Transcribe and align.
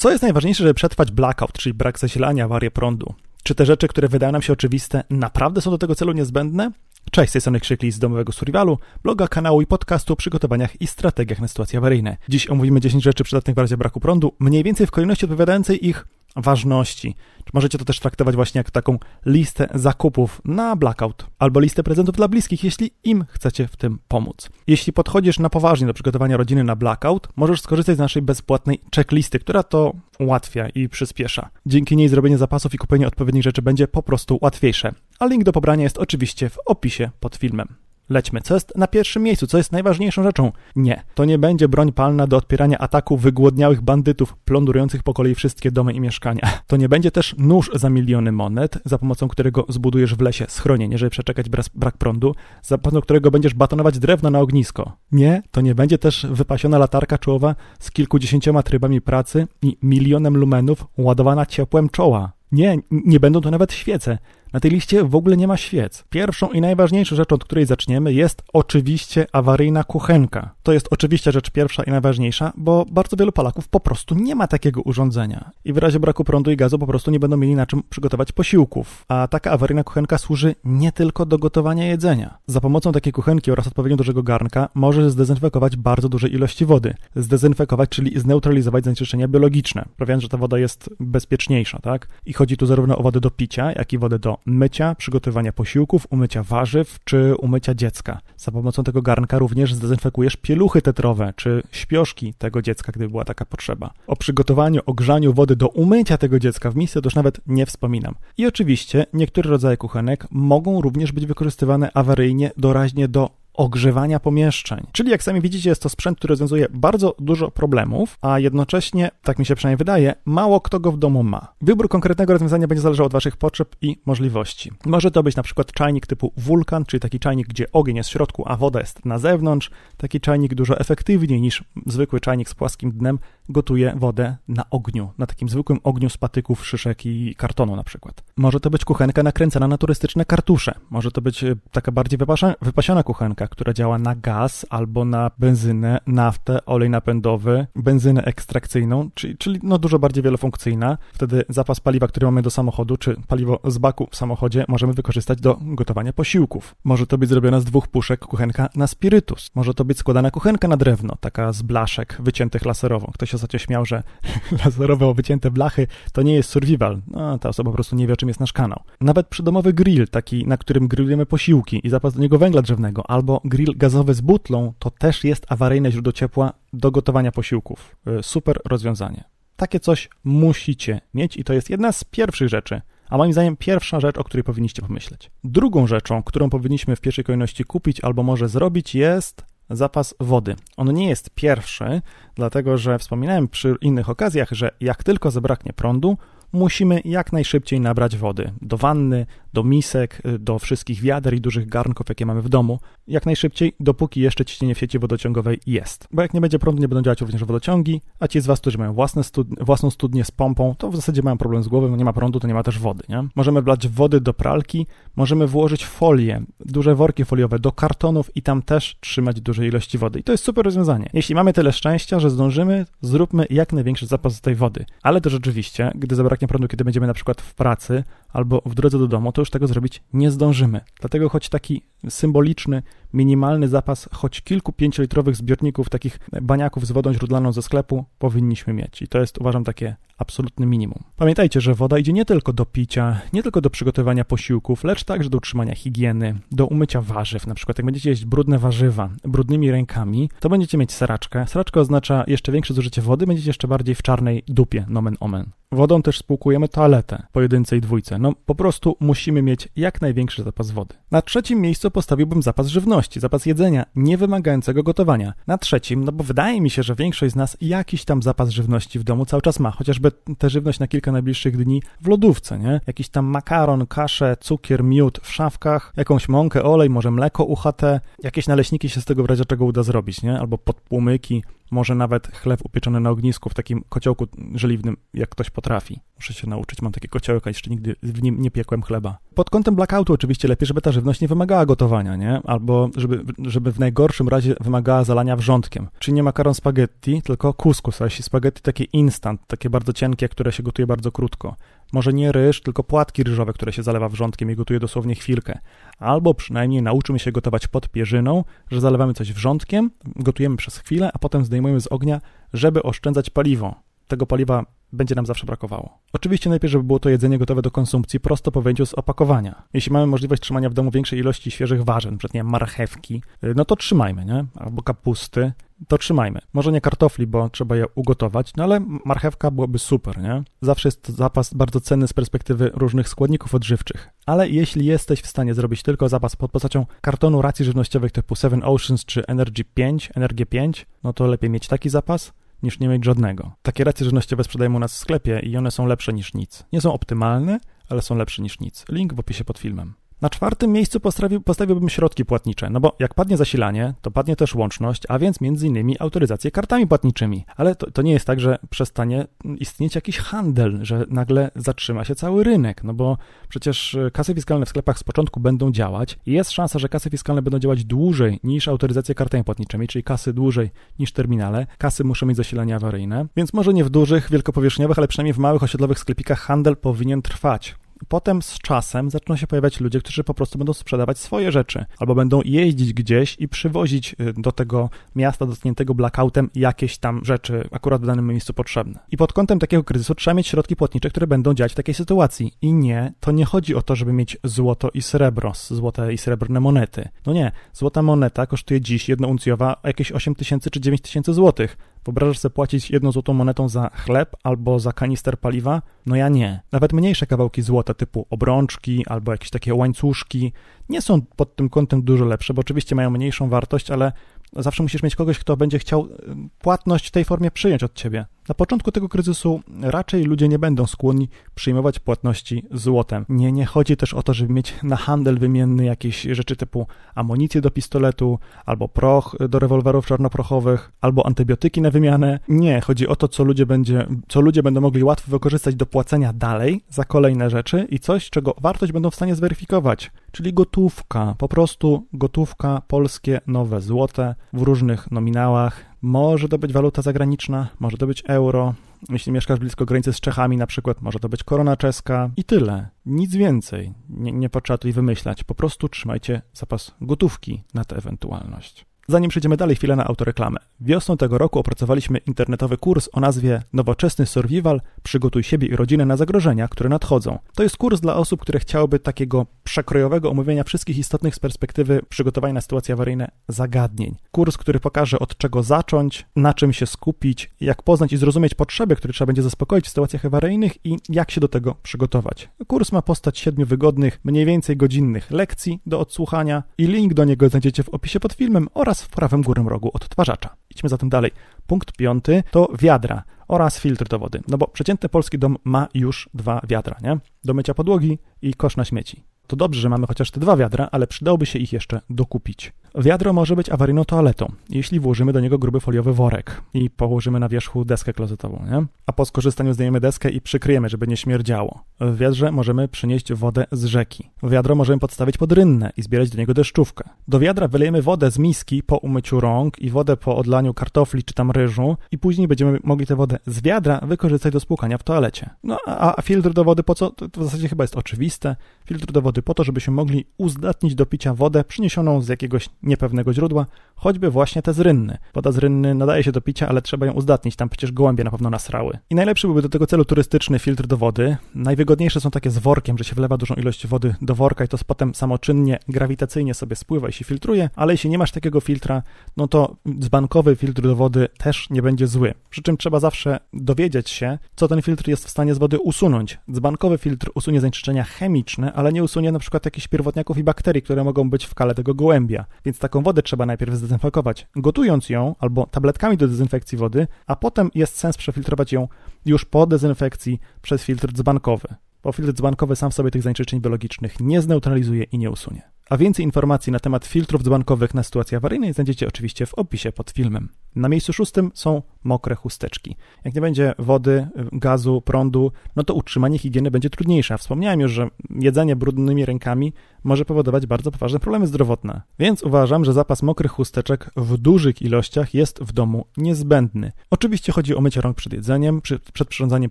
Co 0.00 0.10
jest 0.10 0.22
najważniejsze, 0.22 0.62
żeby 0.62 0.74
przetrwać 0.74 1.10
blackout, 1.10 1.52
czyli 1.52 1.74
brak 1.74 1.98
zasilania, 1.98 2.44
awarię 2.44 2.70
prądu? 2.70 3.14
Czy 3.42 3.54
te 3.54 3.66
rzeczy, 3.66 3.88
które 3.88 4.08
wydają 4.08 4.32
nam 4.32 4.42
się 4.42 4.52
oczywiste, 4.52 5.04
naprawdę 5.10 5.60
są 5.60 5.70
do 5.70 5.78
tego 5.78 5.94
celu 5.94 6.12
niezbędne? 6.12 6.70
Cześć, 7.10 7.30
z 7.30 7.32
tej 7.32 7.40
strony 7.40 7.60
Krzykli 7.60 7.92
z 7.92 7.98
domowego 7.98 8.32
survivalu, 8.32 8.78
bloga, 9.02 9.28
kanału 9.28 9.62
i 9.62 9.66
podcastu 9.66 10.12
o 10.12 10.16
przygotowaniach 10.16 10.80
i 10.80 10.86
strategiach 10.86 11.40
na 11.40 11.48
sytuacje 11.48 11.78
awaryjne. 11.78 12.16
Dziś 12.28 12.50
omówimy 12.50 12.80
10 12.80 13.04
rzeczy 13.04 13.24
przydatnych 13.24 13.56
w 13.56 13.58
razie 13.58 13.76
braku 13.76 14.00
prądu, 14.00 14.32
mniej 14.38 14.64
więcej 14.64 14.86
w 14.86 14.90
kolejności 14.90 15.24
odpowiadającej 15.24 15.88
ich 15.88 16.06
ważności. 16.36 17.16
Możecie 17.52 17.78
to 17.78 17.84
też 17.84 18.00
traktować 18.00 18.34
właśnie 18.34 18.58
jak 18.58 18.70
taką 18.70 18.98
listę 19.26 19.68
zakupów 19.74 20.40
na 20.44 20.76
blackout 20.76 21.26
albo 21.38 21.60
listę 21.60 21.82
prezentów 21.82 22.16
dla 22.16 22.28
bliskich, 22.28 22.64
jeśli 22.64 22.90
im 23.04 23.24
chcecie 23.28 23.68
w 23.68 23.76
tym 23.76 23.98
pomóc. 24.08 24.50
Jeśli 24.66 24.92
podchodzisz 24.92 25.38
na 25.38 25.50
poważnie 25.50 25.86
do 25.86 25.94
przygotowania 25.94 26.36
rodziny 26.36 26.64
na 26.64 26.76
blackout, 26.76 27.28
możesz 27.36 27.60
skorzystać 27.60 27.96
z 27.96 27.98
naszej 27.98 28.22
bezpłatnej 28.22 28.80
checklisty, 28.96 29.38
która 29.38 29.62
to 29.62 29.92
ułatwia 30.18 30.68
i 30.68 30.88
przyspiesza. 30.88 31.50
Dzięki 31.66 31.96
niej 31.96 32.08
zrobienie 32.08 32.38
zapasów 32.38 32.74
i 32.74 32.78
kupienie 32.78 33.06
odpowiednich 33.06 33.44
rzeczy 33.44 33.62
będzie 33.62 33.88
po 33.88 34.02
prostu 34.02 34.38
łatwiejsze. 34.40 34.92
A 35.18 35.26
link 35.26 35.44
do 35.44 35.52
pobrania 35.52 35.82
jest 35.82 35.98
oczywiście 35.98 36.48
w 36.50 36.58
opisie 36.66 37.10
pod 37.20 37.36
filmem. 37.36 37.68
Lećmy. 38.10 38.40
Co 38.40 38.54
jest 38.54 38.72
na 38.76 38.86
pierwszym 38.86 39.22
miejscu? 39.22 39.46
Co 39.46 39.58
jest 39.58 39.72
najważniejszą 39.72 40.22
rzeczą? 40.22 40.52
Nie. 40.76 41.02
To 41.14 41.24
nie 41.24 41.38
będzie 41.38 41.68
broń 41.68 41.92
palna 41.92 42.26
do 42.26 42.36
odpierania 42.36 42.78
ataku 42.78 43.16
wygłodniałych 43.16 43.82
bandytów 43.82 44.36
plądrujących 44.44 45.02
po 45.02 45.14
kolei 45.14 45.34
wszystkie 45.34 45.70
domy 45.70 45.92
i 45.92 46.00
mieszkania. 46.00 46.40
To 46.66 46.76
nie 46.76 46.88
będzie 46.88 47.10
też 47.10 47.34
nóż 47.38 47.70
za 47.74 47.90
miliony 47.90 48.32
monet, 48.32 48.78
za 48.84 48.98
pomocą 48.98 49.28
którego 49.28 49.66
zbudujesz 49.68 50.14
w 50.14 50.20
lesie 50.20 50.46
schronienie, 50.48 50.98
żeby 50.98 51.10
przeczekać 51.10 51.46
brak 51.74 51.98
prądu, 51.98 52.34
za 52.62 52.78
pomocą 52.78 53.00
którego 53.00 53.30
będziesz 53.30 53.54
batonować 53.54 53.98
drewno 53.98 54.30
na 54.30 54.40
ognisko. 54.40 54.92
Nie. 55.12 55.42
To 55.50 55.60
nie 55.60 55.74
będzie 55.74 55.98
też 55.98 56.26
wypasiona 56.30 56.78
latarka 56.78 57.18
czołowa 57.18 57.54
z 57.78 57.90
kilkudziesięcioma 57.90 58.62
trybami 58.62 59.00
pracy 59.00 59.46
i 59.62 59.78
milionem 59.82 60.36
lumenów 60.36 60.86
ładowana 60.98 61.46
ciepłem 61.46 61.88
czoła. 61.88 62.32
Nie, 62.52 62.78
nie 62.90 63.20
będą 63.20 63.40
to 63.40 63.50
nawet 63.50 63.72
świece. 63.72 64.18
Na 64.52 64.60
tej 64.60 64.70
liście 64.70 65.04
w 65.04 65.14
ogóle 65.14 65.36
nie 65.36 65.48
ma 65.48 65.56
świec. 65.56 66.04
Pierwszą 66.10 66.48
i 66.48 66.60
najważniejszą 66.60 67.16
rzeczą, 67.16 67.34
od 67.34 67.44
której 67.44 67.66
zaczniemy, 67.66 68.12
jest 68.12 68.42
oczywiście 68.52 69.26
awaryjna 69.32 69.84
kuchenka. 69.84 70.54
To 70.62 70.72
jest 70.72 70.88
oczywiście 70.90 71.32
rzecz 71.32 71.50
pierwsza 71.50 71.82
i 71.82 71.90
najważniejsza, 71.90 72.52
bo 72.56 72.86
bardzo 72.90 73.16
wielu 73.16 73.32
Polaków 73.32 73.68
po 73.68 73.80
prostu 73.80 74.14
nie 74.14 74.34
ma 74.34 74.46
takiego 74.46 74.82
urządzenia. 74.82 75.50
I 75.64 75.72
w 75.72 75.78
razie 75.78 76.00
braku 76.00 76.24
prądu 76.24 76.50
i 76.50 76.56
gazu 76.56 76.78
po 76.78 76.86
prostu 76.86 77.10
nie 77.10 77.20
będą 77.20 77.36
mieli 77.36 77.54
na 77.54 77.66
czym 77.66 77.82
przygotować 77.90 78.32
posiłków. 78.32 79.04
A 79.08 79.28
taka 79.28 79.50
awaryjna 79.50 79.84
kuchenka 79.84 80.18
służy 80.18 80.54
nie 80.64 80.92
tylko 80.92 81.26
do 81.26 81.38
gotowania 81.38 81.86
jedzenia. 81.86 82.38
Za 82.46 82.60
pomocą 82.60 82.92
takiej 82.92 83.12
kuchenki 83.12 83.50
oraz 83.50 83.66
odpowiednio 83.66 83.96
dużego 83.96 84.22
garnka 84.22 84.68
możesz 84.74 85.12
zdezynfekować 85.12 85.76
bardzo 85.76 86.08
duże 86.08 86.28
ilości 86.28 86.66
wody. 86.66 86.94
Zdezynfekować, 87.16 87.90
czyli 87.90 88.20
zneutralizować 88.20 88.84
zanieczyszczenia 88.84 89.28
biologiczne, 89.28 89.84
sprawiając, 89.92 90.22
że 90.22 90.28
ta 90.28 90.36
woda 90.36 90.58
jest 90.58 90.90
bezpieczniejsza, 91.00 91.78
tak? 91.78 92.08
I 92.26 92.32
chodzi 92.32 92.56
tu 92.56 92.66
zarówno 92.66 92.98
o 92.98 93.02
wodę 93.02 93.20
do 93.20 93.30
picia, 93.30 93.72
jak 93.72 93.92
i 93.92 93.98
wodę 93.98 94.18
do 94.18 94.39
mycia, 94.46 94.94
przygotowania 94.94 95.52
posiłków, 95.52 96.06
umycia 96.10 96.42
warzyw 96.42 96.98
czy 97.04 97.34
umycia 97.36 97.74
dziecka. 97.74 98.20
Za 98.36 98.52
pomocą 98.52 98.84
tego 98.84 99.02
garnka 99.02 99.38
również 99.38 99.74
zdezynfekujesz 99.74 100.36
pieluchy 100.36 100.82
tetrowe 100.82 101.32
czy 101.36 101.62
śpioszki 101.72 102.34
tego 102.34 102.62
dziecka, 102.62 102.92
gdyby 102.92 103.10
była 103.10 103.24
taka 103.24 103.44
potrzeba. 103.44 103.90
O 104.06 104.16
przygotowaniu, 104.16 104.80
ogrzaniu 104.86 105.32
wody 105.32 105.56
do 105.56 105.68
umycia 105.68 106.18
tego 106.18 106.38
dziecka 106.38 106.70
w 106.70 106.76
misce 106.76 107.02
to 107.02 107.06
już 107.06 107.14
nawet 107.14 107.40
nie 107.46 107.66
wspominam. 107.66 108.14
I 108.38 108.46
oczywiście 108.46 109.06
niektóre 109.12 109.50
rodzaje 109.50 109.76
kuchenek 109.76 110.26
mogą 110.30 110.80
również 110.80 111.12
być 111.12 111.26
wykorzystywane 111.26 111.90
awaryjnie 111.94 112.50
doraźnie 112.56 113.08
do 113.08 113.39
ogrzewania 113.60 114.20
pomieszczeń. 114.20 114.86
Czyli 114.92 115.10
jak 115.10 115.22
sami 115.22 115.40
widzicie, 115.40 115.68
jest 115.70 115.82
to 115.82 115.88
sprzęt, 115.88 116.18
który 116.18 116.32
rozwiązuje 116.32 116.66
bardzo 116.70 117.14
dużo 117.18 117.50
problemów, 117.50 118.18
a 118.22 118.38
jednocześnie, 118.38 119.10
tak 119.22 119.38
mi 119.38 119.46
się 119.46 119.54
przynajmniej 119.54 119.76
wydaje, 119.76 120.14
mało 120.24 120.60
kto 120.60 120.80
go 120.80 120.92
w 120.92 120.98
domu 120.98 121.22
ma. 121.22 121.52
Wybór 121.60 121.88
konkretnego 121.88 122.32
rozwiązania 122.32 122.66
będzie 122.66 122.82
zależał 122.82 123.06
od 123.06 123.12
Waszych 123.12 123.36
potrzeb 123.36 123.76
i 123.82 123.96
możliwości. 124.06 124.72
Może 124.86 125.10
to 125.10 125.22
być 125.22 125.36
na 125.36 125.42
przykład 125.42 125.72
czajnik 125.72 126.06
typu 126.06 126.32
wulkan, 126.36 126.84
czyli 126.84 127.00
taki 127.00 127.18
czajnik, 127.20 127.48
gdzie 127.48 127.72
ogień 127.72 127.96
jest 127.96 128.08
w 128.08 128.12
środku, 128.12 128.42
a 128.46 128.56
woda 128.56 128.80
jest 128.80 129.04
na 129.04 129.18
zewnątrz. 129.18 129.70
Taki 129.96 130.20
czajnik 130.20 130.54
dużo 130.54 130.78
efektywniej 130.78 131.40
niż 131.40 131.64
zwykły 131.86 132.20
czajnik 132.20 132.48
z 132.48 132.54
płaskim 132.54 132.92
dnem 132.92 133.18
gotuje 133.50 133.94
wodę 133.96 134.36
na 134.48 134.70
ogniu, 134.70 135.10
na 135.18 135.26
takim 135.26 135.48
zwykłym 135.48 135.78
ogniu 135.84 136.10
z 136.10 136.16
patyków, 136.16 136.66
szyszek 136.66 137.06
i 137.06 137.34
kartonu 137.34 137.76
na 137.76 137.84
przykład. 137.84 138.22
Może 138.36 138.60
to 138.60 138.70
być 138.70 138.84
kuchenka 138.84 139.22
nakręcana 139.22 139.68
na 139.68 139.78
turystyczne 139.78 140.24
kartusze. 140.24 140.74
Może 140.90 141.10
to 141.10 141.20
być 141.22 141.44
e, 141.44 141.56
taka 141.70 141.92
bardziej 141.92 142.18
wypasiona 142.62 143.02
kuchenka, 143.02 143.48
która 143.48 143.72
działa 143.72 143.98
na 143.98 144.14
gaz 144.14 144.66
albo 144.70 145.04
na 145.04 145.30
benzynę, 145.38 146.00
naftę, 146.06 146.64
olej 146.66 146.90
napędowy, 146.90 147.66
benzynę 147.76 148.24
ekstrakcyjną, 148.24 149.10
czyli, 149.14 149.36
czyli 149.36 149.60
no 149.62 149.78
dużo 149.78 149.98
bardziej 149.98 150.22
wielofunkcyjna. 150.24 150.98
Wtedy 151.12 151.44
zapas 151.48 151.80
paliwa, 151.80 152.08
który 152.08 152.26
mamy 152.26 152.42
do 152.42 152.50
samochodu, 152.50 152.96
czy 152.96 153.16
paliwo 153.28 153.60
z 153.64 153.78
baku 153.78 154.08
w 154.10 154.16
samochodzie 154.16 154.64
możemy 154.68 154.92
wykorzystać 154.92 155.40
do 155.40 155.58
gotowania 155.62 156.12
posiłków. 156.12 156.74
Może 156.84 157.06
to 157.06 157.18
być 157.18 157.28
zrobiona 157.28 157.60
z 157.60 157.64
dwóch 157.64 157.88
puszek 157.88 158.20
kuchenka 158.20 158.68
na 158.74 158.86
spirytus. 158.86 159.50
Może 159.54 159.74
to 159.74 159.84
być 159.84 159.98
składana 159.98 160.30
kuchenka 160.30 160.68
na 160.68 160.76
drewno, 160.76 161.16
taka 161.20 161.52
z 161.52 161.62
blaszek 161.62 162.16
wyciętych 162.20 162.64
laserowo. 162.64 163.10
Ktoś 163.14 163.34
ostatnio 163.40 163.58
śmiał, 163.58 163.86
że 163.86 164.02
laserowe 164.64 165.14
wycięte 165.14 165.50
blachy 165.50 165.86
to 166.12 166.22
nie 166.22 166.34
jest 166.34 166.50
survival. 166.50 167.02
No, 167.06 167.38
ta 167.38 167.48
osoba 167.48 167.70
po 167.70 167.74
prostu 167.74 167.96
nie 167.96 168.06
wie, 168.06 168.16
czym 168.16 168.28
jest 168.28 168.40
nasz 168.40 168.52
kanał. 168.52 168.82
Nawet 169.00 169.28
przydomowy 169.28 169.72
grill, 169.72 170.08
taki, 170.08 170.46
na 170.46 170.56
którym 170.56 170.88
grillujemy 170.88 171.26
posiłki 171.26 171.80
i 171.84 171.90
zapas 171.90 172.14
do 172.14 172.20
niego 172.20 172.38
węgla 172.38 172.62
drzewnego, 172.62 173.10
albo 173.10 173.40
grill 173.44 173.76
gazowy 173.76 174.14
z 174.14 174.20
butlą 174.20 174.72
to 174.78 174.90
też 174.90 175.24
jest 175.24 175.46
awaryjne 175.48 175.92
źródło 175.92 176.12
ciepła 176.12 176.52
do 176.72 176.90
gotowania 176.90 177.32
posiłków. 177.32 177.96
Y, 178.18 178.22
super 178.22 178.60
rozwiązanie. 178.64 179.24
Takie 179.56 179.80
coś 179.80 180.08
musicie 180.24 181.00
mieć 181.14 181.36
i 181.36 181.44
to 181.44 181.52
jest 181.52 181.70
jedna 181.70 181.92
z 181.92 182.04
pierwszych 182.04 182.48
rzeczy, 182.48 182.80
a 183.08 183.16
moim 183.16 183.32
zdaniem 183.32 183.56
pierwsza 183.56 184.00
rzecz, 184.00 184.18
o 184.18 184.24
której 184.24 184.44
powinniście 184.44 184.82
pomyśleć. 184.82 185.30
Drugą 185.44 185.86
rzeczą, 185.86 186.22
którą 186.22 186.50
powinniśmy 186.50 186.96
w 186.96 187.00
pierwszej 187.00 187.24
kolejności 187.24 187.64
kupić 187.64 188.00
albo 188.00 188.22
może 188.22 188.48
zrobić 188.48 188.94
jest 188.94 189.49
zapas 189.70 190.14
wody. 190.20 190.56
On 190.76 190.94
nie 190.94 191.08
jest 191.08 191.30
pierwszy, 191.30 192.02
dlatego 192.34 192.78
że 192.78 192.98
wspominałem 192.98 193.48
przy 193.48 193.76
innych 193.80 194.10
okazjach, 194.10 194.50
że 194.50 194.70
jak 194.80 195.04
tylko 195.04 195.30
zabraknie 195.30 195.72
prądu, 195.72 196.16
musimy 196.52 197.00
jak 197.04 197.32
najszybciej 197.32 197.80
nabrać 197.80 198.16
wody 198.16 198.52
do 198.62 198.76
wanny, 198.76 199.26
do 199.52 199.64
misek, 199.64 200.22
y, 200.26 200.38
do 200.38 200.58
wszystkich 200.58 201.00
wiader 201.00 201.34
i 201.34 201.40
dużych 201.40 201.68
garnków, 201.68 202.08
jakie 202.08 202.26
mamy 202.26 202.42
w 202.42 202.48
domu, 202.48 202.78
jak 203.08 203.26
najszybciej, 203.26 203.72
dopóki 203.80 204.20
jeszcze 204.20 204.44
ciśnienie 204.44 204.74
w 204.74 204.78
sieci 204.78 204.98
wodociągowej 204.98 205.60
jest. 205.66 206.08
Bo 206.12 206.22
jak 206.22 206.34
nie 206.34 206.40
będzie 206.40 206.58
prądu, 206.58 206.82
nie 206.82 206.88
będą 206.88 207.02
działać 207.02 207.20
również 207.20 207.44
wodociągi, 207.44 208.00
a 208.20 208.28
ci 208.28 208.40
z 208.40 208.46
Was, 208.46 208.60
którzy 208.60 208.78
mają 208.78 208.92
własne 208.92 209.22
własną 209.60 209.90
studnię 209.90 210.24
z 210.24 210.30
pompą, 210.30 210.74
to 210.78 210.90
w 210.90 210.96
zasadzie 210.96 211.22
mają 211.22 211.38
problem 211.38 211.62
z 211.62 211.68
głową, 211.68 211.96
nie 211.96 212.04
ma 212.04 212.12
prądu, 212.12 212.40
to 212.40 212.48
nie 212.48 212.54
ma 212.54 212.62
też 212.62 212.78
wody, 212.78 213.04
nie? 213.08 213.28
Możemy 213.34 213.62
wlać 213.62 213.88
wody 213.88 214.20
do 214.20 214.34
pralki, 214.34 214.86
możemy 215.16 215.46
włożyć 215.46 215.86
folię, 215.86 216.42
duże 216.60 216.94
worki 216.94 217.24
foliowe 217.24 217.58
do 217.58 217.72
kartonów 217.72 218.30
i 218.36 218.42
tam 218.42 218.62
też 218.62 218.96
trzymać 219.00 219.40
duże 219.40 219.66
ilości 219.66 219.98
wody. 219.98 220.18
I 220.18 220.22
to 220.22 220.32
jest 220.32 220.44
super 220.44 220.64
rozwiązanie. 220.64 221.10
Jeśli 221.12 221.34
mamy 221.34 221.52
tyle 221.52 221.72
szczęścia, 221.72 222.20
że 222.20 222.30
zdążymy, 222.30 222.86
zróbmy 223.00 223.46
jak 223.50 223.72
największy 223.72 224.06
zapas 224.06 224.40
tej 224.40 224.54
wody. 224.54 224.84
Ale 225.02 225.20
to 225.20 225.30
rzeczywiście, 225.30 225.92
gdy 225.94 226.14
zabraknie 226.14 226.39
prądu, 226.48 226.68
kiedy 226.68 226.84
będziemy 226.84 227.06
na 227.06 227.14
przykład 227.14 227.40
w 227.42 227.54
pracy 227.54 228.04
albo 228.32 228.62
w 228.66 228.74
drodze 228.74 228.98
do 228.98 229.08
domu, 229.08 229.32
to 229.32 229.42
już 229.42 229.50
tego 229.50 229.66
zrobić 229.66 230.02
nie 230.12 230.30
zdążymy. 230.30 230.80
Dlatego 231.00 231.28
choć 231.28 231.48
taki 231.48 231.82
symboliczny, 232.08 232.82
minimalny 233.12 233.68
zapas 233.68 234.08
choć 234.12 234.40
kilku 234.40 234.72
pięciolitrowych 234.72 235.36
zbiorników 235.36 235.88
takich 235.88 236.18
baniaków 236.42 236.86
z 236.86 236.92
wodą 236.92 237.12
źródlaną 237.12 237.52
ze 237.52 237.62
sklepu 237.62 238.04
powinniśmy 238.18 238.72
mieć. 238.72 239.02
I 239.02 239.08
to 239.08 239.20
jest, 239.20 239.38
uważam, 239.38 239.64
takie 239.64 239.96
absolutne 240.18 240.66
minimum. 240.66 240.98
Pamiętajcie, 241.16 241.60
że 241.60 241.74
woda 241.74 241.98
idzie 241.98 242.12
nie 242.12 242.24
tylko 242.24 242.52
do 242.52 242.66
picia, 242.66 243.20
nie 243.32 243.42
tylko 243.42 243.60
do 243.60 243.70
przygotowania 243.70 244.24
posiłków, 244.24 244.84
lecz 244.84 245.04
także 245.04 245.30
do 245.30 245.38
utrzymania 245.38 245.74
higieny, 245.74 246.38
do 246.52 246.66
umycia 246.66 247.00
warzyw. 247.00 247.46
Na 247.46 247.54
przykład, 247.54 247.78
jak 247.78 247.84
będziecie 247.84 248.10
jeść 248.10 248.24
brudne 248.24 248.58
warzywa 248.58 249.10
brudnymi 249.24 249.70
rękami, 249.70 250.30
to 250.40 250.48
będziecie 250.48 250.78
mieć 250.78 250.92
saraczkę. 250.92 251.46
Saraczka 251.46 251.80
oznacza 251.80 252.24
jeszcze 252.26 252.52
większe 252.52 252.74
zużycie 252.74 253.02
wody, 253.02 253.26
będziecie 253.26 253.50
jeszcze 253.50 253.68
bardziej 253.68 253.94
w 253.94 254.02
czarnej 254.02 254.42
dupie, 254.48 254.86
nomen 254.88 255.16
omen. 255.20 255.46
Wodą 255.72 256.02
też 256.02 256.18
spłukujemy 256.18 256.68
toaletę, 256.68 257.22
pojedynce 257.32 257.76
i 257.76 257.80
dwójce. 257.80 258.18
No 258.20 258.32
po 258.46 258.54
prostu 258.54 258.96
musimy 259.00 259.42
mieć 259.42 259.68
jak 259.76 260.00
największy 260.00 260.42
zapas 260.42 260.70
wody. 260.70 260.94
Na 261.10 261.22
trzecim 261.22 261.60
miejscu 261.60 261.90
postawiłbym 261.90 262.42
zapas 262.42 262.66
żywności, 262.66 263.20
zapas 263.20 263.46
jedzenia, 263.46 263.86
nie 263.96 264.18
wymagającego 264.18 264.82
gotowania. 264.82 265.32
Na 265.46 265.58
trzecim, 265.58 266.04
no 266.04 266.12
bo 266.12 266.24
wydaje 266.24 266.60
mi 266.60 266.70
się, 266.70 266.82
że 266.82 266.94
większość 266.94 267.32
z 267.32 267.36
nas 267.36 267.56
jakiś 267.60 268.04
tam 268.04 268.22
zapas 268.22 268.48
żywności 268.48 268.98
w 268.98 269.04
domu 269.04 269.26
cały 269.26 269.42
czas 269.42 269.60
ma, 269.60 269.70
chociażby 269.70 270.12
tę 270.38 270.50
żywność 270.50 270.78
na 270.78 270.88
kilka 270.88 271.12
najbliższych 271.12 271.56
dni 271.56 271.82
w 272.00 272.08
lodówce, 272.08 272.58
nie? 272.58 272.80
Jakiś 272.86 273.08
tam 273.08 273.26
makaron, 273.26 273.86
kaszę, 273.86 274.36
cukier, 274.40 274.84
miód 274.84 275.20
w 275.22 275.32
szafkach, 275.32 275.92
jakąś 275.96 276.28
mąkę, 276.28 276.62
olej, 276.62 276.90
może 276.90 277.10
mleko 277.10 277.44
UHT, 277.44 277.82
jakieś 278.22 278.46
naleśniki 278.46 278.88
się 278.88 279.00
z 279.00 279.04
tego 279.04 279.22
w 279.22 279.26
razie 279.26 279.44
czego 279.44 279.64
uda 279.64 279.82
zrobić, 279.82 280.22
nie? 280.22 280.40
Albo 280.40 280.58
podpłomyki, 280.58 281.42
może 281.70 281.94
nawet 281.94 282.36
chleb 282.36 282.60
upieczony 282.64 283.00
na 283.00 283.10
ognisku 283.10 283.50
w 283.50 283.54
takim 283.54 283.84
kociołku 283.88 284.26
żeliwnym, 284.54 284.96
jak 285.14 285.28
ktoś 285.28 285.50
potrafi. 285.50 286.00
Muszę 286.16 286.34
się 286.34 286.46
nauczyć, 286.46 286.82
mam 286.82 286.92
takie 286.92 287.08
kociołka, 287.08 287.50
jeszcze 287.50 287.70
nigdy 287.70 287.96
w 288.02 288.22
nim 288.22 288.42
nie 288.42 288.50
piekłem 288.50 288.82
chleba. 288.82 289.18
Pod 289.34 289.50
kątem 289.50 289.74
blackoutu 289.74 290.12
oczywiście 290.12 290.48
lepiej, 290.48 290.66
żeby 290.66 290.80
ta 290.80 290.92
żywność 290.92 291.20
nie 291.20 291.28
wymagała 291.28 291.66
gotowania, 291.66 292.16
nie? 292.16 292.40
Albo 292.44 292.90
żeby, 292.96 293.24
żeby 293.38 293.72
w 293.72 293.78
najgorszym 293.78 294.28
razie 294.28 294.54
wymagała 294.60 295.04
zalania 295.04 295.36
wrzątkiem. 295.36 295.88
Czyli 295.98 296.14
nie 296.14 296.22
makaron 296.22 296.54
spaghetti, 296.54 297.22
tylko 297.22 297.54
couscous, 297.54 298.02
a 298.02 298.04
jeśli 298.04 298.22
spaghetti 298.22 298.62
takie 298.62 298.84
instant, 298.84 299.40
takie 299.46 299.70
bardzo 299.70 299.92
cienkie, 299.92 300.28
które 300.28 300.52
się 300.52 300.62
gotuje 300.62 300.86
bardzo 300.86 301.12
krótko. 301.12 301.56
Może 301.92 302.12
nie 302.12 302.32
ryż, 302.32 302.60
tylko 302.60 302.84
płatki 302.84 303.22
ryżowe, 303.22 303.52
które 303.52 303.72
się 303.72 303.82
zalewa 303.82 304.08
wrzątkiem 304.08 304.50
i 304.50 304.56
gotuje 304.56 304.80
dosłownie 304.80 305.14
chwilkę. 305.14 305.58
Albo 305.98 306.34
przynajmniej 306.34 306.82
nauczymy 306.82 307.18
się 307.18 307.32
gotować 307.32 307.66
pod 307.66 307.88
pierzyną, 307.88 308.44
że 308.70 308.80
zalewamy 308.80 309.14
coś 309.14 309.32
wrzątkiem, 309.32 309.90
gotujemy 310.16 310.56
przez 310.56 310.78
chwilę, 310.78 311.10
a 311.14 311.18
potem 311.18 311.44
zdejmujemy 311.44 311.80
z 311.80 311.86
ognia, 311.86 312.20
żeby 312.52 312.82
oszczędzać 312.82 313.30
paliwo. 313.30 313.74
Tego 314.08 314.26
paliwa 314.26 314.66
będzie 314.92 315.14
nam 315.14 315.26
zawsze 315.26 315.46
brakowało. 315.46 315.98
Oczywiście 316.12 316.50
najpierw, 316.50 316.72
żeby 316.72 316.84
było 316.84 316.98
to 316.98 317.08
jedzenie 317.08 317.38
gotowe 317.38 317.62
do 317.62 317.70
konsumpcji 317.70 318.20
prosto 318.20 318.52
po 318.52 318.62
wyjęciu 318.62 318.86
z 318.86 318.94
opakowania. 318.94 319.62
Jeśli 319.74 319.92
mamy 319.92 320.06
możliwość 320.06 320.42
trzymania 320.42 320.70
w 320.70 320.74
domu 320.74 320.90
większej 320.90 321.18
ilości 321.18 321.50
świeżych 321.50 321.84
warzyw, 321.84 322.10
np. 322.10 322.44
marchewki, 322.44 323.22
y, 323.44 323.52
no 323.56 323.64
to 323.64 323.76
trzymajmy, 323.76 324.24
nie? 324.24 324.44
Albo 324.56 324.82
kapusty, 324.82 325.52
to 325.88 325.98
trzymajmy. 325.98 326.40
Może 326.52 326.72
nie 326.72 326.80
kartofli, 326.80 327.26
bo 327.26 327.50
trzeba 327.50 327.76
je 327.76 327.84
ugotować, 327.94 328.52
no 328.56 328.64
ale 328.64 328.80
marchewka 329.04 329.50
byłoby 329.50 329.78
super, 329.78 330.18
nie? 330.18 330.42
Zawsze 330.62 330.88
jest 330.88 331.02
to 331.02 331.12
zapas 331.12 331.54
bardzo 331.54 331.80
cenny 331.80 332.08
z 332.08 332.12
perspektywy 332.12 332.70
różnych 332.74 333.08
składników 333.08 333.54
odżywczych. 333.54 334.08
Ale 334.26 334.48
jeśli 334.48 334.86
jesteś 334.86 335.20
w 335.20 335.26
stanie 335.26 335.54
zrobić 335.54 335.82
tylko 335.82 336.08
zapas 336.08 336.36
pod 336.36 336.50
postacią 336.50 336.86
kartonu 337.00 337.42
racji 337.42 337.64
żywnościowych 337.64 338.12
typu 338.12 338.34
Seven 338.34 338.62
Oceans 338.64 339.04
czy 339.04 339.26
Energy 339.26 339.64
5, 339.74 340.10
Energie 340.14 340.46
5, 340.46 340.86
no 341.02 341.12
to 341.12 341.26
lepiej 341.26 341.50
mieć 341.50 341.68
taki 341.68 341.88
zapas 341.88 342.32
niż 342.62 342.80
nie 342.80 342.88
mieć 342.88 343.04
żadnego. 343.04 343.52
Takie 343.62 343.84
racje 343.84 344.04
żywnościowe 344.04 344.44
sprzedają 344.44 344.74
u 344.74 344.78
nas 344.78 344.94
w 344.94 344.96
sklepie 344.96 345.40
i 345.40 345.56
one 345.56 345.70
są 345.70 345.86
lepsze 345.86 346.12
niż 346.12 346.34
nic. 346.34 346.64
Nie 346.72 346.80
są 346.80 346.92
optymalne, 346.92 347.60
ale 347.88 348.02
są 348.02 348.16
lepsze 348.16 348.42
niż 348.42 348.60
nic. 348.60 348.84
Link 348.88 349.14
w 349.14 349.20
opisie 349.20 349.44
pod 349.44 349.58
filmem. 349.58 349.94
Na 350.20 350.30
czwartym 350.30 350.72
miejscu 350.72 351.00
postawił, 351.00 351.40
postawiłbym 351.40 351.88
środki 351.88 352.24
płatnicze, 352.24 352.70
no 352.70 352.80
bo 352.80 352.96
jak 352.98 353.14
padnie 353.14 353.36
zasilanie, 353.36 353.94
to 354.02 354.10
padnie 354.10 354.36
też 354.36 354.54
łączność, 354.54 355.02
a 355.08 355.18
więc 355.18 355.40
między 355.40 355.66
innymi 355.66 355.96
autoryzację 356.00 356.50
kartami 356.50 356.86
płatniczymi. 356.86 357.44
Ale 357.56 357.74
to, 357.74 357.90
to 357.90 358.02
nie 358.02 358.12
jest 358.12 358.26
tak, 358.26 358.40
że 358.40 358.58
przestanie 358.70 359.26
istnieć 359.58 359.94
jakiś 359.94 360.18
handel, 360.18 360.78
że 360.82 361.04
nagle 361.08 361.50
zatrzyma 361.56 362.04
się 362.04 362.14
cały 362.14 362.44
rynek, 362.44 362.84
no 362.84 362.94
bo 362.94 363.18
przecież 363.48 363.94
e, 363.94 364.10
kasy 364.10 364.34
fiskalne 364.34 364.66
w 364.66 364.68
sklepach 364.68 364.98
z 364.98 365.04
początku 365.04 365.40
będą 365.40 365.72
działać 365.72 366.18
i 366.26 366.32
jest 366.32 366.50
szansa, 366.50 366.78
że 366.78 366.88
kasy 366.88 367.10
fiskalne 367.10 367.42
będą 367.42 367.58
działać 367.58 367.84
dłużej 367.84 368.40
niż 368.44 368.68
autoryzacje 368.68 369.14
kartami 369.14 369.44
płatniczymi, 369.44 369.88
czyli 369.88 370.02
kasy 370.04 370.32
dłużej 370.32 370.70
niż 370.98 371.12
terminale. 371.12 371.66
Kasy 371.78 372.04
muszą 372.04 372.26
mieć 372.26 372.36
zasilanie 372.36 372.76
awaryjne, 372.76 373.26
więc 373.36 373.52
może 373.52 373.74
nie 373.74 373.84
w 373.84 373.90
dużych, 373.90 374.30
wielkopowierzchniowych, 374.30 374.98
ale 374.98 375.08
przynajmniej 375.08 375.34
w 375.34 375.38
małych 375.38 375.62
osiedlowych 375.62 375.98
sklepikach 375.98 376.40
handel 376.40 376.76
powinien 376.76 377.22
trwać. 377.22 377.79
Potem 378.08 378.42
z 378.42 378.58
czasem 378.58 379.10
zaczną 379.10 379.36
się 379.36 379.46
pojawiać 379.46 379.80
ludzie, 379.80 379.98
którzy 379.98 380.24
po 380.24 380.34
prostu 380.34 380.58
będą 380.58 380.72
sprzedawać 380.72 381.18
swoje 381.18 381.52
rzeczy, 381.52 381.84
albo 381.98 382.14
będą 382.14 382.40
jeździć 382.44 382.92
gdzieś 382.92 383.36
i 383.38 383.48
przywozić 383.48 384.16
y, 384.20 384.32
do 384.36 384.52
tego 384.52 384.90
miasta 385.16 385.46
dotkniętego 385.46 385.94
blackoutem 385.94 386.50
jakieś 386.54 386.98
tam 386.98 387.24
rzeczy 387.24 387.68
akurat 387.72 388.02
w 388.02 388.06
danym 388.06 388.26
miejscu 388.26 388.54
potrzebne. 388.54 389.00
I 389.10 389.16
pod 389.16 389.32
kątem 389.32 389.58
takiego 389.58 389.84
kryzysu 389.84 390.14
trzeba 390.14 390.34
mieć 390.34 390.48
środki 390.48 390.76
płatnicze, 390.76 391.10
które 391.10 391.26
będą 391.26 391.54
działać 391.54 391.72
w 391.72 391.74
takiej 391.74 391.94
sytuacji. 391.94 392.54
I 392.62 392.72
nie, 392.72 393.12
to 393.20 393.32
nie 393.32 393.44
chodzi 393.44 393.74
o 393.74 393.82
to, 393.82 393.96
żeby 393.96 394.12
mieć 394.12 394.36
złoto 394.44 394.90
i 394.94 395.02
srebro, 395.02 395.52
złote 395.68 396.12
i 396.12 396.18
srebrne 396.18 396.60
monety. 396.60 397.08
No 397.26 397.32
nie, 397.32 397.52
złota 397.72 398.02
moneta 398.02 398.46
kosztuje 398.46 398.80
dziś 398.80 399.08
jednouncjowa 399.08 399.76
jakieś 399.84 400.12
8 400.12 400.34
tysięcy 400.34 400.70
czy 400.70 400.80
9 400.80 401.00
tysięcy 401.00 401.34
złotych. 401.34 401.76
Wyobrażasz 402.04 402.38
sobie 402.38 402.54
płacić 402.54 402.90
jedną 402.90 403.12
złotą 403.12 403.32
monetą 403.32 403.68
za 403.68 403.90
chleb 403.94 404.36
albo 404.42 404.78
za 404.78 404.92
kanister 404.92 405.38
paliwa? 405.38 405.82
No 406.06 406.16
ja 406.16 406.28
nie. 406.28 406.60
Nawet 406.72 406.92
mniejsze 406.92 407.26
kawałki 407.26 407.62
złota 407.62 407.94
typu 407.94 408.26
obrączki 408.30 409.04
albo 409.06 409.32
jakieś 409.32 409.50
takie 409.50 409.74
łańcuszki 409.74 410.52
nie 410.88 411.02
są 411.02 411.22
pod 411.36 411.56
tym 411.56 411.68
kątem 411.68 412.02
dużo 412.02 412.24
lepsze, 412.24 412.54
bo 412.54 412.60
oczywiście 412.60 412.94
mają 412.94 413.10
mniejszą 413.10 413.48
wartość, 413.48 413.90
ale 413.90 414.12
zawsze 414.52 414.82
musisz 414.82 415.02
mieć 415.02 415.16
kogoś, 415.16 415.38
kto 415.38 415.56
będzie 415.56 415.78
chciał 415.78 416.06
y, 416.06 416.10
płatność 416.58 417.08
w 417.08 417.10
tej 417.10 417.24
formie 417.24 417.50
przyjąć 417.50 417.82
od 417.82 417.94
ciebie. 417.94 418.26
Na 418.50 418.54
początku 418.54 418.92
tego 418.92 419.08
kryzysu 419.08 419.60
raczej 419.82 420.24
ludzie 420.24 420.48
nie 420.48 420.58
będą 420.58 420.86
skłonni 420.86 421.28
przyjmować 421.54 421.98
płatności 421.98 422.64
złotem. 422.70 423.24
Nie, 423.28 423.52
nie 423.52 423.66
chodzi 423.66 423.96
też 423.96 424.14
o 424.14 424.22
to, 424.22 424.34
żeby 424.34 424.52
mieć 424.52 424.74
na 424.82 424.96
handel 424.96 425.38
wymienny 425.38 425.84
jakieś 425.84 426.22
rzeczy 426.22 426.56
typu 426.56 426.86
amunicję 427.14 427.60
do 427.60 427.70
pistoletu, 427.70 428.38
albo 428.66 428.88
proch 428.88 429.36
do 429.48 429.58
rewolwerów 429.58 430.06
czarnoprochowych, 430.06 430.92
albo 431.00 431.26
antybiotyki 431.26 431.80
na 431.80 431.90
wymianę. 431.90 432.38
Nie, 432.48 432.80
chodzi 432.80 433.08
o 433.08 433.16
to, 433.16 433.28
co 433.28 433.44
ludzie, 433.44 433.66
będzie, 433.66 434.06
co 434.28 434.40
ludzie 434.40 434.62
będą 434.62 434.80
mogli 434.80 435.04
łatwo 435.04 435.30
wykorzystać 435.30 435.74
do 435.74 435.86
płacenia 435.86 436.32
dalej 436.32 436.84
za 436.88 437.04
kolejne 437.04 437.50
rzeczy 437.50 437.86
i 437.90 437.98
coś, 437.98 438.30
czego 438.30 438.54
wartość 438.60 438.92
będą 438.92 439.10
w 439.10 439.14
stanie 439.14 439.34
zweryfikować. 439.34 440.10
Czyli 440.32 440.52
gotówka, 440.52 441.34
po 441.38 441.48
prostu 441.48 442.06
gotówka, 442.12 442.82
polskie, 442.88 443.40
nowe 443.46 443.80
złote 443.80 444.34
w 444.52 444.62
różnych 444.62 445.10
nominałach, 445.10 445.89
może 446.02 446.48
to 446.48 446.58
być 446.58 446.72
waluta 446.72 447.02
zagraniczna, 447.02 447.68
może 447.80 447.96
to 447.96 448.06
być 448.06 448.22
euro. 448.26 448.74
Jeśli 449.08 449.32
mieszkasz 449.32 449.58
blisko 449.58 449.84
granicy 449.84 450.12
z 450.12 450.20
Czechami 450.20 450.56
na 450.56 450.66
przykład, 450.66 451.02
może 451.02 451.18
to 451.18 451.28
być 451.28 451.44
korona 451.44 451.76
czeska 451.76 452.30
i 452.36 452.44
tyle. 452.44 452.88
Nic 453.06 453.36
więcej. 453.36 453.92
Nie, 454.08 454.32
nie 454.32 454.50
potrzeba 454.50 454.78
tutaj 454.78 454.92
wymyślać. 454.92 455.44
Po 455.44 455.54
prostu 455.54 455.88
trzymajcie 455.88 456.42
zapas 456.52 456.94
gotówki 457.00 457.62
na 457.74 457.84
tę 457.84 457.96
ewentualność. 457.96 458.89
Zanim 459.10 459.30
przejdziemy 459.30 459.56
dalej, 459.56 459.76
chwilę 459.76 459.96
na 459.96 460.04
autoreklamę. 460.04 460.58
Wiosną 460.80 461.16
tego 461.16 461.38
roku 461.38 461.58
opracowaliśmy 461.58 462.18
internetowy 462.18 462.76
kurs 462.76 463.08
o 463.12 463.20
nazwie 463.20 463.62
Nowoczesny 463.72 464.26
Survival 464.26 464.80
Przygotuj 465.02 465.42
siebie 465.42 465.68
i 465.68 465.76
rodzinę 465.76 466.06
na 466.06 466.16
zagrożenia, 466.16 466.68
które 466.68 466.88
nadchodzą. 466.88 467.38
To 467.54 467.62
jest 467.62 467.76
kurs 467.76 468.00
dla 468.00 468.16
osób, 468.16 468.40
które 468.40 468.60
chciałyby 468.60 468.98
takiego 468.98 469.46
przekrojowego 469.64 470.30
omówienia 470.30 470.64
wszystkich 470.64 470.98
istotnych 470.98 471.34
z 471.34 471.38
perspektywy 471.38 472.00
przygotowania 472.08 472.54
na 472.54 472.60
sytuacje 472.60 472.92
awaryjne 472.92 473.30
zagadnień. 473.48 474.16
Kurs, 474.30 474.56
który 474.56 474.80
pokaże 474.80 475.18
od 475.18 475.36
czego 475.36 475.62
zacząć, 475.62 476.26
na 476.36 476.54
czym 476.54 476.72
się 476.72 476.86
skupić, 476.86 477.50
jak 477.60 477.82
poznać 477.82 478.12
i 478.12 478.16
zrozumieć 478.16 478.54
potrzeby, 478.54 478.96
które 478.96 479.14
trzeba 479.14 479.26
będzie 479.26 479.42
zaspokoić 479.42 479.86
w 479.86 479.88
sytuacjach 479.88 480.24
awaryjnych 480.24 480.86
i 480.86 480.96
jak 481.08 481.30
się 481.30 481.40
do 481.40 481.48
tego 481.48 481.74
przygotować. 481.82 482.48
Kurs 482.66 482.92
ma 482.92 483.02
postać 483.02 483.38
siedmiu 483.38 483.66
wygodnych, 483.66 484.20
mniej 484.24 484.44
więcej 484.44 484.76
godzinnych 484.76 485.30
lekcji 485.30 485.80
do 485.86 486.00
odsłuchania 486.00 486.62
i 486.78 486.86
link 486.86 487.14
do 487.14 487.24
niego 487.24 487.48
znajdziecie 487.48 487.82
w 487.82 487.88
opisie 487.88 488.20
pod 488.20 488.32
filmem 488.32 488.68
oraz 488.74 488.99
w 489.02 489.08
prawym 489.08 489.42
górnym 489.42 489.68
rogu 489.68 489.90
odtwarzacza. 489.92 490.56
Idźmy 490.70 490.88
zatem 490.88 491.08
dalej. 491.08 491.30
Punkt 491.66 491.92
piąty 491.92 492.42
to 492.50 492.68
wiadra 492.78 493.22
oraz 493.48 493.78
filtr 493.78 494.08
do 494.08 494.18
wody. 494.18 494.42
No 494.48 494.58
bo 494.58 494.68
przeciętny 494.68 495.08
polski 495.08 495.38
dom 495.38 495.56
ma 495.64 495.88
już 495.94 496.28
dwa 496.34 496.60
wiadra, 496.68 496.96
nie? 497.02 497.18
Do 497.44 497.54
mycia 497.54 497.74
podłogi 497.74 498.18
i 498.42 498.54
kosz 498.54 498.76
na 498.76 498.84
śmieci. 498.84 499.24
To 499.46 499.56
dobrze, 499.56 499.80
że 499.80 499.88
mamy 499.88 500.06
chociaż 500.06 500.30
te 500.30 500.40
dwa 500.40 500.56
wiadra, 500.56 500.88
ale 500.92 501.06
przydałoby 501.06 501.46
się 501.46 501.58
ich 501.58 501.72
jeszcze 501.72 502.00
dokupić. 502.10 502.72
Wiadro 502.94 503.32
może 503.32 503.56
być 503.56 503.68
awaryjną 503.68 504.04
toaletą, 504.04 504.52
jeśli 504.70 505.00
włożymy 505.00 505.32
do 505.32 505.40
niego 505.40 505.58
gruby 505.58 505.80
foliowy 505.80 506.12
worek 506.12 506.62
i 506.74 506.90
położymy 506.90 507.40
na 507.40 507.48
wierzchu 507.48 507.84
deskę 507.84 508.12
klozetową, 508.12 508.64
nie? 508.70 508.86
A 509.06 509.12
po 509.12 509.24
skorzystaniu 509.24 509.74
zdejmiemy 509.74 510.00
deskę 510.00 510.30
i 510.30 510.40
przykryjemy, 510.40 510.88
żeby 510.88 511.06
nie 511.06 511.16
śmierdziało. 511.16 511.84
W 512.00 512.16
wiadrze 512.16 512.52
możemy 512.52 512.88
przynieść 512.88 513.32
wodę 513.32 513.66
z 513.72 513.84
rzeki. 513.84 514.30
Wiadro 514.42 514.74
możemy 514.74 514.98
podstawić 514.98 515.38
pod 515.38 515.52
rynnę 515.52 515.92
i 515.96 516.02
zbierać 516.02 516.30
do 516.30 516.38
niego 516.38 516.54
deszczówkę. 516.54 517.08
Do 517.28 517.38
wiadra 517.38 517.68
wylejemy 517.68 518.02
wodę 518.02 518.30
z 518.30 518.38
miski 518.38 518.82
po 518.82 518.96
umyciu 518.96 519.40
rąk 519.40 519.78
i 519.78 519.90
wodę 519.90 520.16
po 520.16 520.36
odlaniu 520.36 520.74
kartofli 520.74 521.24
czy 521.24 521.34
tam 521.34 521.50
ryżu 521.50 521.96
i 522.10 522.18
później 522.18 522.48
będziemy 522.48 522.78
mogli 522.84 523.06
tę 523.06 523.16
wodę 523.16 523.38
z 523.46 523.62
wiadra 523.62 524.00
wykorzystać 524.02 524.52
do 524.52 524.60
spłukania 524.60 524.98
w 524.98 525.02
toalecie. 525.02 525.50
No 525.64 525.78
a, 525.86 526.22
filtr 526.22 526.52
do 526.52 526.64
wody 526.64 526.82
po 526.82 526.94
co? 526.94 527.10
To 527.10 527.40
w 527.40 527.44
zasadzie 527.44 527.68
chyba 527.68 527.84
jest 527.84 527.96
oczywiste. 527.96 528.56
Filtr 528.84 529.12
do 529.12 529.22
wody 529.22 529.42
po 529.42 529.54
to, 529.54 529.64
żebyśmy 529.64 529.92
mogli 529.92 530.24
uzdatnić 530.38 530.94
do 530.94 531.06
picia 531.06 531.34
wodę 531.34 531.64
przyniesioną 531.64 532.20
z 532.20 532.28
jakiegoś 532.28 532.68
niepewnego 532.82 533.34
źródła, 533.34 533.66
choćby 533.94 534.30
właśnie 534.30 534.62
te 534.62 534.72
z 534.72 534.80
rynny. 534.80 535.18
Woda 535.34 535.52
z 535.52 535.58
rynny 535.58 535.94
nadaje 535.94 536.22
się 536.22 536.32
do 536.32 536.40
picia, 536.40 536.68
ale 536.68 536.82
trzeba 536.82 537.06
ją 537.06 537.12
uzdatnić, 537.12 537.56
tam 537.56 537.68
przecież 537.68 537.92
gołębie 537.92 538.24
na 538.24 538.30
pewno 538.30 538.50
nasrały. 538.50 538.98
I 539.10 539.14
najlepszy 539.14 539.46
byłby 539.46 539.62
do 539.62 539.68
tego 539.68 539.86
celu 539.86 540.04
turystyczny 540.04 540.58
filtr 540.58 540.86
do 540.86 540.96
wody. 540.96 541.36
Najwygodniejsze 541.54 542.20
są 542.20 542.30
takie 542.30 542.50
z 542.50 542.58
workiem, 542.58 542.98
że 542.98 543.04
się 543.04 543.14
wlewa 543.14 543.36
dużą 543.36 543.54
ilość 543.54 543.86
wody 543.86 544.14
do 544.22 544.34
worka 544.34 544.64
i 544.64 544.68
to 544.68 544.78
potem 544.86 545.14
samoczynnie, 545.14 545.78
grawitacyjnie 545.88 546.54
sobie 546.54 546.76
spływa 546.76 547.08
i 547.08 547.12
się 547.12 547.24
filtruje, 547.24 547.70
ale 547.76 547.92
jeśli 547.92 548.10
nie 548.10 548.18
masz 548.18 548.32
takiego 548.32 548.60
filtra, 548.60 549.02
no 549.36 549.48
to 549.48 549.76
dzbankowy 549.98 550.56
filtr 550.56 550.82
do 550.82 550.96
wody 550.96 551.28
też 551.38 551.70
nie 551.70 551.82
będzie 551.82 552.06
zły. 552.06 552.34
Przy 552.50 552.62
czym 552.62 552.76
trzeba 552.76 553.00
zawsze 553.00 553.40
dowiedzieć 553.52 554.10
się, 554.10 554.38
co 554.56 554.68
ten 554.68 554.82
filtr 554.82 555.08
jest 555.08 555.26
w 555.26 555.30
stanie 555.30 555.54
z 555.54 555.58
wody 555.58 555.78
usunąć. 555.78 556.38
Dzbankowy 556.52 556.98
filtr 556.98 557.30
usunie 557.34 557.60
zanieczyszczenia 557.60 558.04
chemiczne, 558.04 558.72
ale 558.72 558.92
nie 558.92 559.04
usunie 559.04 559.32
na 559.32 559.38
przykład 559.38 559.64
jakichś 559.64 559.88
pierwotniaków 559.88 560.38
i 560.38 560.44
bakterii, 560.44 560.82
które 560.82 561.04
mogą 561.04 561.30
być 561.30 561.44
w 561.44 561.54
kale 561.54 561.74
tego 561.74 561.94
gołębia. 561.94 562.44
Więc 562.64 562.69
taką 562.78 563.02
wodę 563.02 563.22
trzeba 563.22 563.46
najpierw 563.46 563.74
zdezynfekować, 563.74 564.46
gotując 564.56 565.08
ją 565.08 565.34
albo 565.38 565.66
tabletkami 565.66 566.16
do 566.16 566.28
dezynfekcji 566.28 566.78
wody, 566.78 567.06
a 567.26 567.36
potem 567.36 567.70
jest 567.74 567.96
sens 567.96 568.16
przefiltrować 568.16 568.72
ją 568.72 568.88
już 569.24 569.44
po 569.44 569.66
dezynfekcji 569.66 570.40
przez 570.62 570.82
filtr 570.82 571.12
dzbankowy. 571.12 571.68
Bo 572.02 572.12
filtr 572.12 572.32
dzbankowy 572.32 572.76
sam 572.76 572.90
w 572.90 572.94
sobie 572.94 573.10
tych 573.10 573.22
zanieczyszczeń 573.22 573.60
biologicznych 573.60 574.20
nie 574.20 574.42
zneutralizuje 574.42 575.02
i 575.02 575.18
nie 575.18 575.30
usunie. 575.30 575.62
A 575.90 575.96
więcej 575.96 576.24
informacji 576.24 576.72
na 576.72 576.80
temat 576.80 577.06
filtrów 577.06 577.42
dzbankowych 577.42 577.94
na 577.94 578.02
sytuacje 578.02 578.38
awaryjne 578.38 578.72
znajdziecie 578.72 579.08
oczywiście 579.08 579.46
w 579.46 579.54
opisie 579.54 579.92
pod 579.92 580.10
filmem. 580.10 580.48
Na 580.76 580.88
miejscu 580.88 581.12
szóstym 581.12 581.50
są 581.54 581.82
mokre 582.04 582.34
chusteczki. 582.34 582.96
Jak 583.24 583.34
nie 583.34 583.40
będzie 583.40 583.74
wody, 583.78 584.28
gazu, 584.52 585.00
prądu, 585.00 585.52
no 585.76 585.84
to 585.84 585.94
utrzymanie 585.94 586.38
higieny 586.38 586.70
będzie 586.70 586.90
trudniejsze. 586.90 587.38
Wspomniałem 587.38 587.80
już, 587.80 587.92
że 587.92 588.08
jedzenie 588.30 588.76
brudnymi 588.76 589.24
rękami 589.24 589.72
może 590.04 590.24
powodować 590.24 590.66
bardzo 590.66 590.90
poważne 590.90 591.20
problemy 591.20 591.46
zdrowotne. 591.46 592.00
Więc 592.18 592.42
uważam, 592.42 592.84
że 592.84 592.92
zapas 592.92 593.22
mokrych 593.22 593.52
chusteczek 593.52 594.10
w 594.16 594.38
dużych 594.38 594.82
ilościach 594.82 595.34
jest 595.34 595.60
w 595.60 595.72
domu 595.72 596.04
niezbędny. 596.16 596.92
Oczywiście 597.10 597.52
chodzi 597.52 597.76
o 597.76 597.80
mycie 597.80 598.00
rąk 598.00 598.16
przed 598.16 598.32
jedzeniem, 598.32 598.80
przed 599.12 599.28
przyrządzaniem 599.28 599.70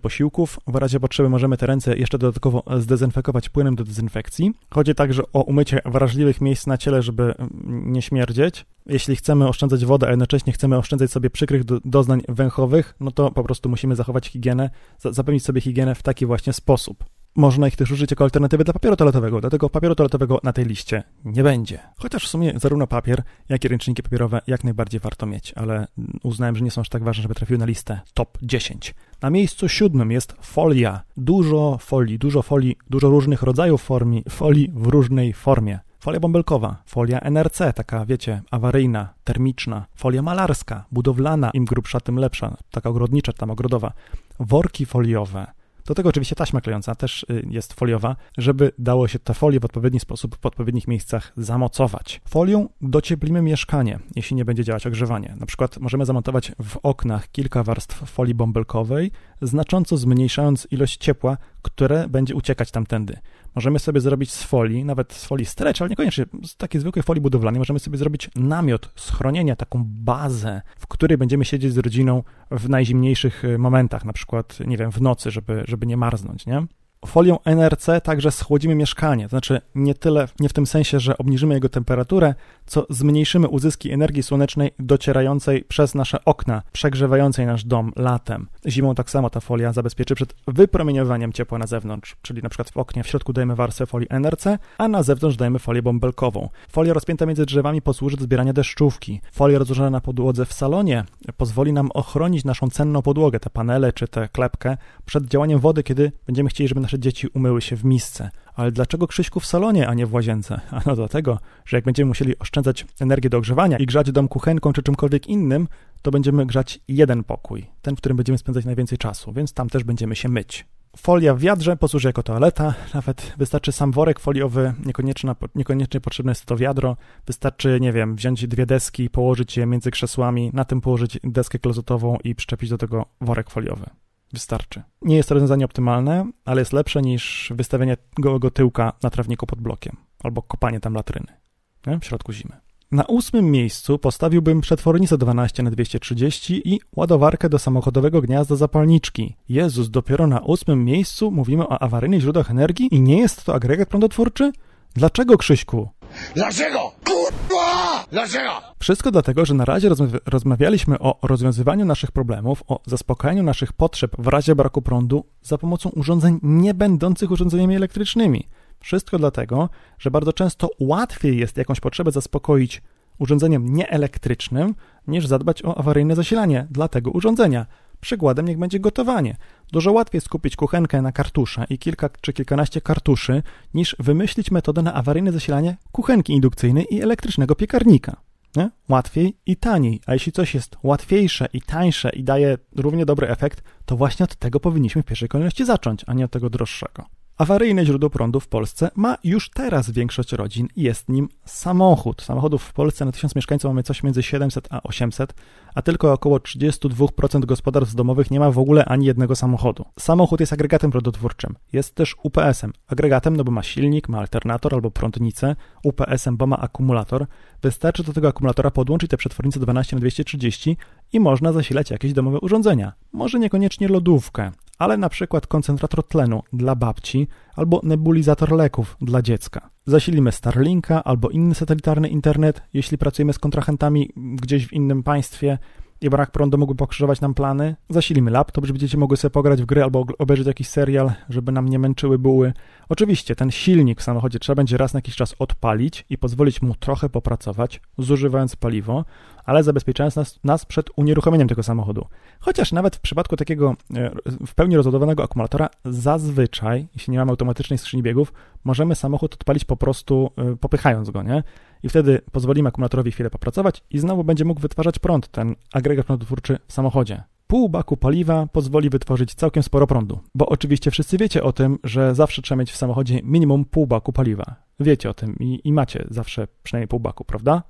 posiłków. 0.00 0.60
W 0.66 0.74
razie 0.74 1.00
potrzeby 1.00 1.28
możemy 1.28 1.56
te 1.56 1.66
ręce 1.66 1.96
jeszcze 1.96 2.18
dodatkowo 2.18 2.62
zdezynfekować 2.78 3.48
płynem 3.48 3.74
do 3.74 3.84
dezynfekcji. 3.84 4.52
Chodzi 4.70 4.94
także 4.94 5.22
o 5.32 5.42
umycie 5.42 5.80
wrażliwych 5.84 6.40
miejsc 6.40 6.66
na 6.66 6.78
ciele, 6.78 7.02
żeby 7.02 7.34
nie 7.64 8.02
śmierdzieć. 8.02 8.66
Jeśli 8.86 9.16
chcemy 9.16 9.48
oszczędzać 9.48 9.84
wodę, 9.84 10.06
a 10.06 10.10
jednocześnie 10.10 10.52
chcemy 10.52 10.78
oszczędzać 10.78 10.89
sobie 11.08 11.30
przykrych 11.30 11.64
do, 11.64 11.80
doznań 11.84 12.22
węchowych, 12.28 12.94
no 13.00 13.10
to 13.10 13.30
po 13.30 13.44
prostu 13.44 13.68
musimy 13.68 13.96
zachować 13.96 14.28
higienę, 14.28 14.70
zapewnić 14.98 15.44
sobie 15.44 15.60
higienę 15.60 15.94
w 15.94 16.02
taki 16.02 16.26
właśnie 16.26 16.52
sposób. 16.52 17.04
Można 17.36 17.68
ich 17.68 17.76
też 17.76 17.90
użyć 17.90 18.10
jako 18.10 18.24
alternatywy 18.24 18.64
dla 18.64 18.74
papieru 18.74 18.96
toaletowego, 18.96 19.40
dlatego 19.40 19.70
papieru 19.70 19.94
toaletowego 19.94 20.40
na 20.42 20.52
tej 20.52 20.64
liście 20.64 21.02
nie 21.24 21.42
będzie. 21.42 21.78
Chociaż 21.96 22.24
w 22.24 22.28
sumie 22.28 22.52
zarówno 22.56 22.86
papier, 22.86 23.22
jak 23.48 23.64
i 23.64 23.68
ręczniki 23.68 24.02
papierowe 24.02 24.40
jak 24.46 24.64
najbardziej 24.64 25.00
warto 25.00 25.26
mieć, 25.26 25.52
ale 25.56 25.86
uznałem, 26.22 26.56
że 26.56 26.64
nie 26.64 26.70
są 26.70 26.80
aż 26.80 26.88
tak 26.88 27.04
ważne, 27.04 27.22
żeby 27.22 27.34
trafiły 27.34 27.58
na 27.58 27.64
listę 27.64 28.00
top 28.14 28.38
10. 28.42 28.94
Na 29.22 29.30
miejscu 29.30 29.68
siódmym 29.68 30.10
jest 30.10 30.34
folia. 30.42 31.00
Dużo 31.16 31.78
folii, 31.80 32.18
dużo 32.18 32.42
folii, 32.42 32.76
dużo 32.90 33.08
różnych 33.08 33.42
rodzajów 33.42 33.82
formi, 33.82 34.24
folii 34.28 34.70
w 34.74 34.86
różnej 34.86 35.32
formie. 35.32 35.78
Folia 36.00 36.20
bąbelkowa, 36.20 36.76
folia 36.86 37.20
NRC, 37.20 37.72
taka 37.74 38.06
wiecie, 38.06 38.42
awaryjna, 38.50 39.14
termiczna, 39.24 39.86
folia 39.94 40.22
malarska, 40.22 40.84
budowlana, 40.92 41.50
im 41.54 41.64
grubsza, 41.64 42.00
tym 42.00 42.16
lepsza, 42.16 42.56
taka 42.70 42.90
ogrodnicza, 42.90 43.32
tam 43.32 43.50
ogrodowa, 43.50 43.92
worki 44.38 44.86
foliowe, 44.86 45.46
do 45.90 45.94
tego 45.94 46.08
oczywiście 46.08 46.36
taśma 46.36 46.60
klejąca 46.60 46.94
też 46.94 47.26
y, 47.30 47.46
jest 47.50 47.72
foliowa, 47.72 48.16
żeby 48.38 48.72
dało 48.78 49.08
się 49.08 49.18
tę 49.18 49.34
folię 49.34 49.60
w 49.60 49.64
odpowiedni 49.64 50.00
sposób 50.00 50.38
w 50.40 50.46
odpowiednich 50.46 50.88
miejscach 50.88 51.32
zamocować. 51.36 52.20
Folią 52.28 52.68
docieplimy 52.80 53.42
mieszkanie, 53.42 53.98
jeśli 54.16 54.36
nie 54.36 54.44
będzie 54.44 54.64
działać 54.64 54.86
ogrzewanie. 54.86 55.36
Na 55.38 55.46
przykład 55.46 55.78
możemy 55.78 56.04
zamontować 56.04 56.52
w 56.62 56.76
oknach 56.82 57.30
kilka 57.30 57.62
warstw 57.62 58.10
folii 58.10 58.34
bąbelkowej, 58.34 59.10
znacząco 59.42 59.96
zmniejszając 59.96 60.68
ilość 60.70 60.96
ciepła, 60.96 61.36
które 61.62 62.08
będzie 62.08 62.34
uciekać 62.34 62.70
tamtędy. 62.70 63.16
Możemy 63.54 63.78
sobie 63.78 64.00
zrobić 64.00 64.32
z 64.32 64.42
folii, 64.42 64.84
nawet 64.84 65.12
z 65.12 65.24
folii 65.24 65.46
stretch, 65.46 65.80
ale 65.82 65.90
niekoniecznie 65.90 66.24
z 66.46 66.56
takiej 66.56 66.80
zwykłej 66.80 67.02
folii 67.02 67.22
budowlanej, 67.22 67.58
możemy 67.58 67.78
sobie 67.78 67.98
zrobić 67.98 68.30
namiot, 68.36 68.92
schronienia, 68.96 69.56
taką 69.56 69.84
bazę, 69.86 70.62
w 70.78 70.86
której 70.86 71.18
będziemy 71.18 71.44
siedzieć 71.44 71.72
z 71.72 71.78
rodziną 71.78 72.22
w 72.50 72.68
najzimniejszych 72.68 73.44
y, 73.44 73.58
momentach, 73.58 74.04
na 74.04 74.12
przykład, 74.12 74.58
nie 74.66 74.76
wiem, 74.76 74.92
w 74.92 75.00
nocy, 75.02 75.30
żeby, 75.30 75.64
żeby 75.68 75.86
nie 75.86 75.96
marznąć, 75.96 76.46
nie? 76.46 76.66
Folią 77.06 77.38
NRC 77.44 77.86
także 78.02 78.30
schłodzimy 78.30 78.74
mieszkanie, 78.74 79.24
to 79.24 79.28
znaczy 79.28 79.60
nie 79.74 79.94
tyle, 79.94 80.28
nie 80.40 80.48
w 80.48 80.52
tym 80.52 80.66
sensie, 80.66 81.00
że 81.00 81.18
obniżymy 81.18 81.54
jego 81.54 81.68
temperaturę, 81.68 82.34
co 82.70 82.86
zmniejszymy 82.90 83.48
uzyski 83.48 83.90
energii 83.92 84.22
słonecznej 84.22 84.70
docierającej 84.78 85.64
przez 85.64 85.94
nasze 85.94 86.24
okna, 86.24 86.62
przegrzewającej 86.72 87.46
nasz 87.46 87.64
dom 87.64 87.92
latem. 87.96 88.48
Zimą 88.66 88.94
tak 88.94 89.10
samo 89.10 89.30
ta 89.30 89.40
folia 89.40 89.72
zabezpieczy 89.72 90.14
przed 90.14 90.34
wypromieniowaniem 90.48 91.32
ciepła 91.32 91.58
na 91.58 91.66
zewnątrz, 91.66 92.16
czyli 92.22 92.42
na 92.42 92.48
przykład 92.48 92.70
w 92.70 92.76
oknie 92.76 93.02
w 93.04 93.06
środku 93.06 93.32
dajemy 93.32 93.54
warstwę 93.54 93.86
folii 93.86 94.06
NRC, 94.10 94.46
a 94.78 94.88
na 94.88 95.02
zewnątrz 95.02 95.36
dajemy 95.36 95.58
folię 95.58 95.82
bąbelkową. 95.82 96.48
Folia 96.68 96.92
rozpięta 96.92 97.26
między 97.26 97.46
drzewami 97.46 97.82
posłuży 97.82 98.16
do 98.16 98.24
zbierania 98.24 98.52
deszczówki. 98.52 99.20
Folia 99.32 99.58
rozłożona 99.58 99.90
na 99.90 100.00
podłodze 100.00 100.46
w 100.46 100.52
salonie 100.52 101.04
pozwoli 101.36 101.72
nam 101.72 101.90
ochronić 101.94 102.44
naszą 102.44 102.70
cenną 102.70 103.02
podłogę, 103.02 103.40
te 103.40 103.50
panele 103.50 103.92
czy 103.92 104.08
tę 104.08 104.28
klepkę, 104.32 104.76
przed 105.04 105.24
działaniem 105.24 105.58
wody, 105.58 105.82
kiedy 105.82 106.12
będziemy 106.26 106.50
chcieli, 106.50 106.68
żeby 106.68 106.80
nasze 106.80 106.98
dzieci 106.98 107.28
umyły 107.34 107.62
się 107.62 107.76
w 107.76 107.84
misce. 107.84 108.30
Ale 108.60 108.72
dlaczego 108.72 109.06
Krzyśku 109.06 109.40
w 109.40 109.46
salonie, 109.46 109.88
a 109.88 109.94
nie 109.94 110.06
w 110.06 110.14
łazience? 110.14 110.60
Ano 110.70 110.96
dlatego, 111.02 111.38
że 111.66 111.76
jak 111.76 111.84
będziemy 111.84 112.08
musieli 112.08 112.38
oszczędzać 112.38 112.86
energię 113.00 113.30
do 113.30 113.38
ogrzewania 113.38 113.78
i 113.78 113.86
grzać 113.86 114.12
dom 114.12 114.28
kuchenką 114.28 114.72
czy 114.72 114.82
czymkolwiek 114.82 115.26
innym, 115.26 115.68
to 116.02 116.10
będziemy 116.10 116.46
grzać 116.46 116.80
jeden 116.88 117.24
pokój, 117.24 117.66
ten, 117.82 117.96
w 117.96 117.98
którym 117.98 118.16
będziemy 118.16 118.38
spędzać 118.38 118.64
najwięcej 118.64 118.98
czasu, 118.98 119.32
więc 119.32 119.52
tam 119.52 119.68
też 119.68 119.84
będziemy 119.84 120.16
się 120.16 120.28
myć. 120.28 120.66
Folia 120.96 121.34
w 121.34 121.40
wiadrze 121.40 121.76
posłuży 121.76 122.08
jako 122.08 122.22
toaleta, 122.22 122.74
nawet 122.94 123.32
wystarczy 123.38 123.72
sam 123.72 123.92
worek 123.92 124.20
foliowy, 124.20 124.74
niekoniecznie, 124.86 125.34
niekoniecznie 125.54 126.00
potrzebne 126.00 126.30
jest 126.30 126.46
to 126.46 126.56
wiadro, 126.56 126.96
wystarczy, 127.26 127.78
nie 127.80 127.92
wiem, 127.92 128.16
wziąć 128.16 128.48
dwie 128.48 128.66
deski, 128.66 129.10
położyć 129.10 129.56
je 129.56 129.66
między 129.66 129.90
krzesłami, 129.90 130.50
na 130.54 130.64
tym 130.64 130.80
położyć 130.80 131.18
deskę 131.24 131.58
klozetową 131.58 132.18
i 132.24 132.34
przyczepić 132.34 132.70
do 132.70 132.78
tego 132.78 133.06
worek 133.20 133.50
foliowy. 133.50 133.86
Wystarczy. 134.32 134.82
Nie 135.02 135.16
jest 135.16 135.28
to 135.28 135.34
rozwiązanie 135.34 135.64
optymalne, 135.64 136.30
ale 136.44 136.60
jest 136.60 136.72
lepsze 136.72 137.02
niż 137.02 137.52
wystawienie 137.56 137.96
gołego 138.18 138.50
tyłka 138.50 138.92
na 139.02 139.10
trawniku 139.10 139.46
pod 139.46 139.60
blokiem 139.60 139.96
albo 140.22 140.42
kopanie 140.42 140.80
tam 140.80 140.94
latryny 140.94 141.40
nie? 141.86 141.98
w 142.00 142.04
środku 142.04 142.32
zimy. 142.32 142.56
Na 142.92 143.04
ósmym 143.04 143.50
miejscu 143.50 143.98
postawiłbym 143.98 144.60
przetwornicę 144.60 145.18
12 145.18 145.62
na 145.62 145.70
230 145.70 146.74
i 146.74 146.80
ładowarkę 146.96 147.48
do 147.48 147.58
samochodowego 147.58 148.20
gniazda 148.20 148.56
zapalniczki. 148.56 149.36
Jezus, 149.48 149.90
dopiero 149.90 150.26
na 150.26 150.40
ósmym 150.40 150.84
miejscu 150.84 151.30
mówimy 151.30 151.68
o 151.68 151.82
awaryjnych 151.82 152.20
źródłach 152.20 152.50
energii 152.50 152.88
i 152.94 153.00
nie 153.00 153.18
jest 153.18 153.44
to 153.44 153.54
agregat 153.54 153.88
prądotwórczy? 153.88 154.52
Dlaczego, 154.94 155.38
Krzyśku? 155.38 155.88
Dlaczego? 156.34 156.92
Kurwa! 157.04 158.04
Dlaczego? 158.12 158.50
Wszystko 158.78 159.10
dlatego, 159.10 159.44
że 159.44 159.54
na 159.54 159.64
razie 159.64 159.88
rozmawialiśmy 160.26 160.98
o 160.98 161.18
rozwiązywaniu 161.22 161.84
naszych 161.84 162.12
problemów, 162.12 162.62
o 162.66 162.80
zaspokajaniu 162.86 163.42
naszych 163.42 163.72
potrzeb 163.72 164.16
w 164.18 164.26
razie 164.26 164.54
braku 164.54 164.82
prądu 164.82 165.24
za 165.42 165.58
pomocą 165.58 165.88
urządzeń 165.88 166.38
nie 166.42 166.74
będących 166.74 167.30
urządzeniami 167.30 167.76
elektrycznymi. 167.76 168.48
Wszystko 168.80 169.18
dlatego, 169.18 169.68
że 169.98 170.10
bardzo 170.10 170.32
często 170.32 170.68
łatwiej 170.80 171.38
jest 171.38 171.56
jakąś 171.56 171.80
potrzebę 171.80 172.10
zaspokoić 172.10 172.82
urządzeniem 173.18 173.68
nieelektrycznym, 173.68 174.74
niż 175.06 175.26
zadbać 175.26 175.64
o 175.64 175.78
awaryjne 175.78 176.16
zasilanie 176.16 176.66
dla 176.70 176.88
tego 176.88 177.10
urządzenia. 177.10 177.66
Przykładem 178.00 178.48
niech 178.48 178.58
będzie 178.58 178.80
gotowanie. 178.80 179.36
Dużo 179.72 179.92
łatwiej 179.92 180.20
skupić 180.20 180.56
kuchenkę 180.56 181.02
na 181.02 181.12
kartusze 181.12 181.64
i 181.70 181.78
kilka 181.78 182.10
czy 182.20 182.32
kilkanaście 182.32 182.80
kartuszy, 182.80 183.42
niż 183.74 183.96
wymyślić 183.98 184.50
metodę 184.50 184.82
na 184.82 184.94
awaryjne 184.94 185.32
zasilanie 185.32 185.76
kuchenki 185.92 186.32
indukcyjnej 186.32 186.86
i 186.94 187.02
elektrycznego 187.02 187.54
piekarnika. 187.54 188.16
Nie? 188.56 188.70
Łatwiej 188.88 189.36
i 189.46 189.56
taniej. 189.56 190.00
A 190.06 190.12
jeśli 190.12 190.32
coś 190.32 190.54
jest 190.54 190.76
łatwiejsze 190.82 191.48
i 191.52 191.60
tańsze 191.60 192.10
i 192.10 192.24
daje 192.24 192.58
równie 192.76 193.06
dobry 193.06 193.28
efekt, 193.28 193.62
to 193.84 193.96
właśnie 193.96 194.24
od 194.24 194.36
tego 194.36 194.60
powinniśmy 194.60 195.02
w 195.02 195.06
pierwszej 195.06 195.28
kolejności 195.28 195.64
zacząć, 195.64 196.04
a 196.06 196.14
nie 196.14 196.24
od 196.24 196.30
tego 196.30 196.50
droższego. 196.50 197.19
Awaryjne 197.40 197.86
źródło 197.86 198.10
prądu 198.10 198.40
w 198.40 198.48
Polsce 198.48 198.90
ma 198.96 199.16
już 199.24 199.50
teraz 199.50 199.90
większość 199.90 200.32
rodzin 200.32 200.68
i 200.76 200.82
jest 200.82 201.08
nim 201.08 201.28
samochód. 201.44 202.22
Samochodów 202.22 202.62
w 202.62 202.72
Polsce 202.72 203.04
na 203.04 203.12
1000 203.12 203.34
mieszkańców 203.34 203.68
mamy 203.68 203.82
coś 203.82 204.02
między 204.02 204.22
700 204.22 204.68
a 204.70 204.82
800, 204.82 205.34
a 205.74 205.82
tylko 205.82 206.12
około 206.12 206.38
32% 206.38 207.44
gospodarstw 207.44 207.94
domowych 207.94 208.30
nie 208.30 208.40
ma 208.40 208.50
w 208.50 208.58
ogóle 208.58 208.84
ani 208.84 209.06
jednego 209.06 209.36
samochodu. 209.36 209.84
Samochód 209.98 210.40
jest 210.40 210.52
agregatem 210.52 210.90
prądotwórczym, 210.90 211.54
jest 211.72 211.94
też 211.94 212.16
UPS-em. 212.22 212.72
Agregatem, 212.88 213.36
no 213.36 213.44
bo 213.44 213.52
ma 213.52 213.62
silnik, 213.62 214.08
ma 214.08 214.18
alternator 214.18 214.74
albo 214.74 214.90
prądnicę, 214.90 215.56
UPS-em, 215.84 216.36
bo 216.36 216.46
ma 216.46 216.58
akumulator. 216.58 217.26
Wystarczy 217.62 218.04
do 218.04 218.12
tego 218.12 218.28
akumulatora 218.28 218.70
podłączyć 218.70 219.10
te 219.10 219.16
przetwornice 219.16 219.60
12 219.60 219.96
na 219.96 220.00
230 220.00 220.76
i 221.12 221.20
można 221.20 221.52
zasilać 221.52 221.90
jakieś 221.90 222.12
domowe 222.12 222.40
urządzenia. 222.40 222.92
Może 223.12 223.38
niekoniecznie 223.38 223.88
lodówkę, 223.88 224.52
ale 224.80 224.96
na 224.96 225.08
przykład 225.08 225.46
koncentrator 225.46 226.08
tlenu 226.08 226.42
dla 226.52 226.74
babci 226.74 227.28
albo 227.56 227.80
nebulizator 227.82 228.52
leków 228.52 228.96
dla 229.00 229.22
dziecka. 229.22 229.70
Zasilimy 229.86 230.32
Starlinka 230.32 231.04
albo 231.04 231.30
inny 231.30 231.54
satelitarny 231.54 232.08
internet, 232.08 232.62
jeśli 232.72 232.98
pracujemy 232.98 233.32
z 233.32 233.38
kontrahentami 233.38 234.10
gdzieś 234.16 234.66
w 234.66 234.72
innym 234.72 235.02
państwie 235.02 235.58
i 236.00 236.10
brak 236.10 236.30
prądu 236.30 236.58
mógłby 236.58 236.78
pokrzyżować 236.78 237.20
nam 237.20 237.34
plany. 237.34 237.76
Zasilimy 237.88 238.30
laptop, 238.30 238.66
żeby 238.66 238.78
dzieci 238.78 238.98
mogły 238.98 239.16
sobie 239.16 239.30
pograć 239.30 239.62
w 239.62 239.66
gry 239.66 239.82
albo 239.82 240.06
obejrzeć 240.18 240.46
jakiś 240.46 240.68
serial, 240.68 241.12
żeby 241.28 241.52
nam 241.52 241.68
nie 241.68 241.78
męczyły 241.78 242.18
buły. 242.18 242.52
Oczywiście 242.88 243.36
ten 243.36 243.50
silnik 243.50 244.00
w 244.00 244.02
samochodzie 244.02 244.38
trzeba 244.38 244.56
będzie 244.56 244.76
raz 244.76 244.94
na 244.94 244.98
jakiś 244.98 245.16
czas 245.16 245.34
odpalić 245.38 246.04
i 246.10 246.18
pozwolić 246.18 246.62
mu 246.62 246.74
trochę 246.74 247.08
popracować, 247.08 247.80
zużywając 247.98 248.56
paliwo, 248.56 249.04
ale 249.44 249.62
zabezpieczając 249.62 250.16
nas, 250.16 250.40
nas 250.44 250.64
przed 250.64 250.90
unieruchomieniem 250.96 251.48
tego 251.48 251.62
samochodu. 251.62 252.06
Chociaż 252.40 252.72
nawet 252.72 252.96
w 252.96 253.00
przypadku 253.00 253.36
takiego 253.36 253.74
e, 253.94 254.10
w 254.46 254.54
pełni 254.54 254.76
rozładowanego 254.76 255.22
akumulatora, 255.22 255.68
zazwyczaj, 255.84 256.88
jeśli 256.94 257.10
nie 257.10 257.18
mamy 257.18 257.30
automatycznej 257.30 257.78
skrzyni 257.78 258.02
biegów, 258.02 258.32
możemy 258.64 258.94
samochód 258.94 259.34
odpalić 259.34 259.64
po 259.64 259.76
prostu 259.76 260.30
e, 260.36 260.56
popychając 260.56 261.10
go, 261.10 261.22
nie? 261.22 261.42
I 261.82 261.88
wtedy 261.88 262.20
pozwolimy 262.32 262.68
akumulatorowi 262.68 263.12
chwilę 263.12 263.30
popracować 263.30 263.82
i 263.90 263.98
znowu 263.98 264.24
będzie 264.24 264.44
mógł 264.44 264.60
wytwarzać 264.60 264.98
prąd, 264.98 265.28
ten 265.28 265.54
agregat 265.72 266.06
prądotwórczy 266.06 266.58
w 266.66 266.72
samochodzie. 266.72 267.22
Pół 267.46 267.68
baku 267.68 267.96
paliwa 267.96 268.46
pozwoli 268.46 268.90
wytworzyć 268.90 269.34
całkiem 269.34 269.62
sporo 269.62 269.86
prądu, 269.86 270.20
bo 270.34 270.46
oczywiście 270.46 270.90
wszyscy 270.90 271.18
wiecie 271.18 271.42
o 271.42 271.52
tym, 271.52 271.78
że 271.84 272.14
zawsze 272.14 272.42
trzeba 272.42 272.58
mieć 272.58 272.72
w 272.72 272.76
samochodzie 272.76 273.20
minimum 273.22 273.64
pół 273.64 273.86
baku 273.86 274.12
paliwa. 274.12 274.56
Wiecie 274.80 275.10
o 275.10 275.14
tym 275.14 275.36
i, 275.40 275.60
i 275.64 275.72
macie 275.72 276.06
zawsze 276.10 276.48
przynajmniej 276.62 276.88
pół 276.88 277.00
baku, 277.00 277.24
prawda? 277.24 277.62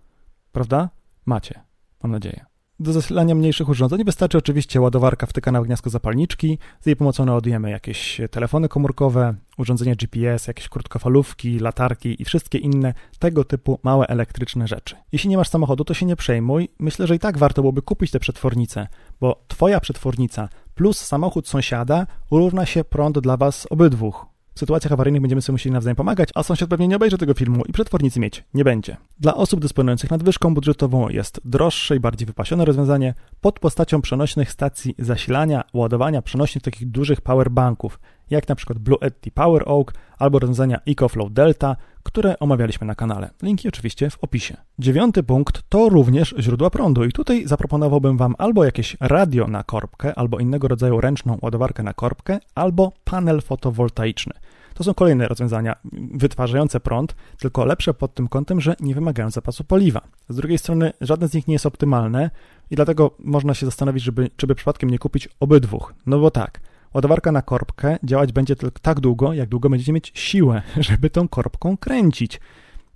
Prawda? 0.53 0.89
Macie, 1.31 1.61
mam 2.03 2.13
nadzieję. 2.13 2.45
Do 2.81 2.93
zasilania 2.93 3.35
mniejszych 3.35 3.69
urządzeń 3.69 4.05
wystarczy 4.05 4.39
oczywiście 4.39 4.81
ładowarka 4.81 5.27
wtykana 5.27 5.63
w 5.63 5.65
gniazdko 5.65 5.91
zapalniczki. 5.91 6.59
Z 6.81 6.87
jej 6.87 6.97
pomocą 6.97 7.25
naładujemy 7.25 7.71
jakieś 7.71 8.21
telefony 8.31 8.69
komórkowe, 8.69 9.35
urządzenia 9.59 9.95
GPS, 9.95 10.47
jakieś 10.47 10.69
krótkofalówki, 10.69 11.59
latarki 11.59 12.23
i 12.23 12.25
wszystkie 12.25 12.59
inne 12.59 12.95
tego 13.19 13.45
typu 13.45 13.79
małe 13.83 14.07
elektryczne 14.07 14.69
rzeczy. 14.69 14.97
Jeśli 15.13 15.31
nie 15.31 15.37
masz 15.37 15.49
samochodu, 15.49 15.85
to 15.85 15.95
się 15.95 16.07
nie 16.07 16.17
przejmuj. 16.17 16.69
Myślę, 16.79 17.07
że 17.07 17.17
i 17.17 17.19
tak 17.19 17.39
warto 17.39 17.63
byłoby 17.63 17.83
kupić 17.83 18.11
te 18.11 18.21
przetwornice, 18.21 18.89
bo 19.21 19.45
twoja 19.49 19.81
przetwornica 19.81 20.49
plus 20.75 20.99
samochód 20.99 21.49
sąsiada 21.49 22.07
równa 22.31 22.67
się 22.67 22.85
prąd 22.85 23.19
dla 23.19 23.37
was 23.37 23.67
obydwóch. 23.71 24.30
W 24.55 24.59
sytuacjach 24.59 24.93
awaryjnych 24.93 25.23
będziemy 25.23 25.43
sobie 25.43 25.55
musieli 25.55 25.73
nawzajem 25.73 25.97
pomagać, 25.97 26.29
a 26.35 26.43
sąsiad 26.43 26.71
pewnie 26.71 26.89
nie 26.89 26.97
obejrzy 26.97 27.19
tego 27.19 27.35
filmu 27.35 27.65
i 27.65 27.73
przetwornicy 27.73 28.21
mieć 28.21 28.45
nie 28.55 28.65
będzie. 28.65 28.97
Dla 29.19 29.35
osób 29.35 29.61
dysponujących 29.61 30.11
nadwyżką 30.11 30.55
budżetową 30.55 31.09
jest 31.09 31.41
droższe 31.45 31.97
i 31.97 32.01
bardziej 32.01 32.27
wypasione 32.27 32.65
rozwiązanie 32.65 33.15
pod 33.41 33.59
postacią 33.59 34.03
przenośnych 34.03 34.51
stacji 34.51 34.95
zasilania, 34.99 35.65
ładowania, 35.75 36.23
przenośnych 36.23 36.65
takich 36.65 36.91
dużych 36.91 37.21
powerbanków, 37.21 38.01
jak 38.31 38.49
na 38.49 38.55
przykład 38.55 38.79
Blue 38.79 38.99
Yeti 39.03 39.31
Power 39.31 39.63
Oak 39.67 39.93
albo 40.19 40.39
rozwiązania 40.39 40.81
EcoFlow 40.87 41.33
Delta, 41.33 41.77
które 42.03 42.39
omawialiśmy 42.39 42.87
na 42.87 42.95
kanale. 42.95 43.31
Linki 43.43 43.69
oczywiście 43.69 44.11
w 44.11 44.19
opisie. 44.25 44.57
Dziewiąty 44.79 45.23
punkt 45.23 45.63
to 45.69 45.89
również 45.89 46.35
źródła 46.39 46.71
prądu 46.71 47.05
i 47.05 47.13
tutaj 47.13 47.47
zaproponowałbym 47.47 48.17
Wam 48.17 48.35
albo 48.39 48.65
jakieś 48.65 48.97
radio 49.01 49.47
na 49.47 49.65
korbkę, 49.65 50.19
albo 50.19 50.39
innego 50.39 50.69
rodzaju 50.69 51.01
ręczną 51.01 51.39
ładowarkę 51.43 51.83
na 51.83 51.95
korbkę, 51.95 52.39
albo 52.55 52.93
panel 53.05 53.41
fotowoltaiczny. 53.41 54.33
To 54.75 54.85
są 54.85 54.95
kolejne 54.95 55.29
rozwiązania 55.29 55.77
wytwarzające 56.15 56.81
prąd, 56.81 57.15
tylko 57.39 57.65
lepsze 57.65 57.95
pod 57.95 58.15
tym 58.15 58.29
kątem, 58.29 58.61
że 58.61 58.75
nie 58.81 58.95
wymagają 58.95 59.31
zapasu 59.31 59.65
paliwa. 59.65 60.01
Z 60.29 60.37
drugiej 60.37 60.59
strony 60.59 60.93
żadne 61.01 61.29
z 61.29 61.35
nich 61.35 61.49
nie 61.49 61.55
jest 61.55 61.67
optymalne 61.67 62.31
i 62.71 62.77
dlatego 62.77 63.11
można 63.19 63.55
się 63.55 63.67
zastanowić, 63.67 64.05
żeby, 64.05 64.31
czy 64.37 64.47
by 64.47 64.55
przypadkiem 64.55 64.91
nie 64.91 64.99
kupić 64.99 65.29
obydwóch. 65.41 65.95
No 66.07 66.19
bo 66.19 66.31
tak, 66.31 66.61
ładowarka 66.95 67.33
na 67.33 67.43
korbkę 67.43 67.99
działać 68.03 68.33
będzie 68.33 68.57
tylko 68.57 68.79
tak 68.83 69.01
długo, 69.01 69.33
jak 69.33 69.49
długo 69.49 69.71
będziecie 69.71 69.93
mieć 69.93 70.13
siłę, 70.15 70.63
żeby 70.77 71.11
tą 71.11 71.29
korbką 71.29 71.77
kręcić. 71.77 72.41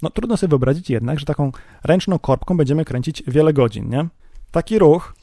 No 0.02 0.10
trudno 0.10 0.36
sobie 0.36 0.48
wyobrazić 0.48 0.90
jednak, 0.90 1.20
że 1.20 1.26
taką 1.26 1.52
ręczną 1.84 2.18
korbką 2.18 2.56
będziemy 2.56 2.84
kręcić 2.84 3.22
wiele 3.26 3.52
godzin, 3.52 3.88
nie? 3.88 4.06
Taki 4.50 4.78
ruch 4.78 5.14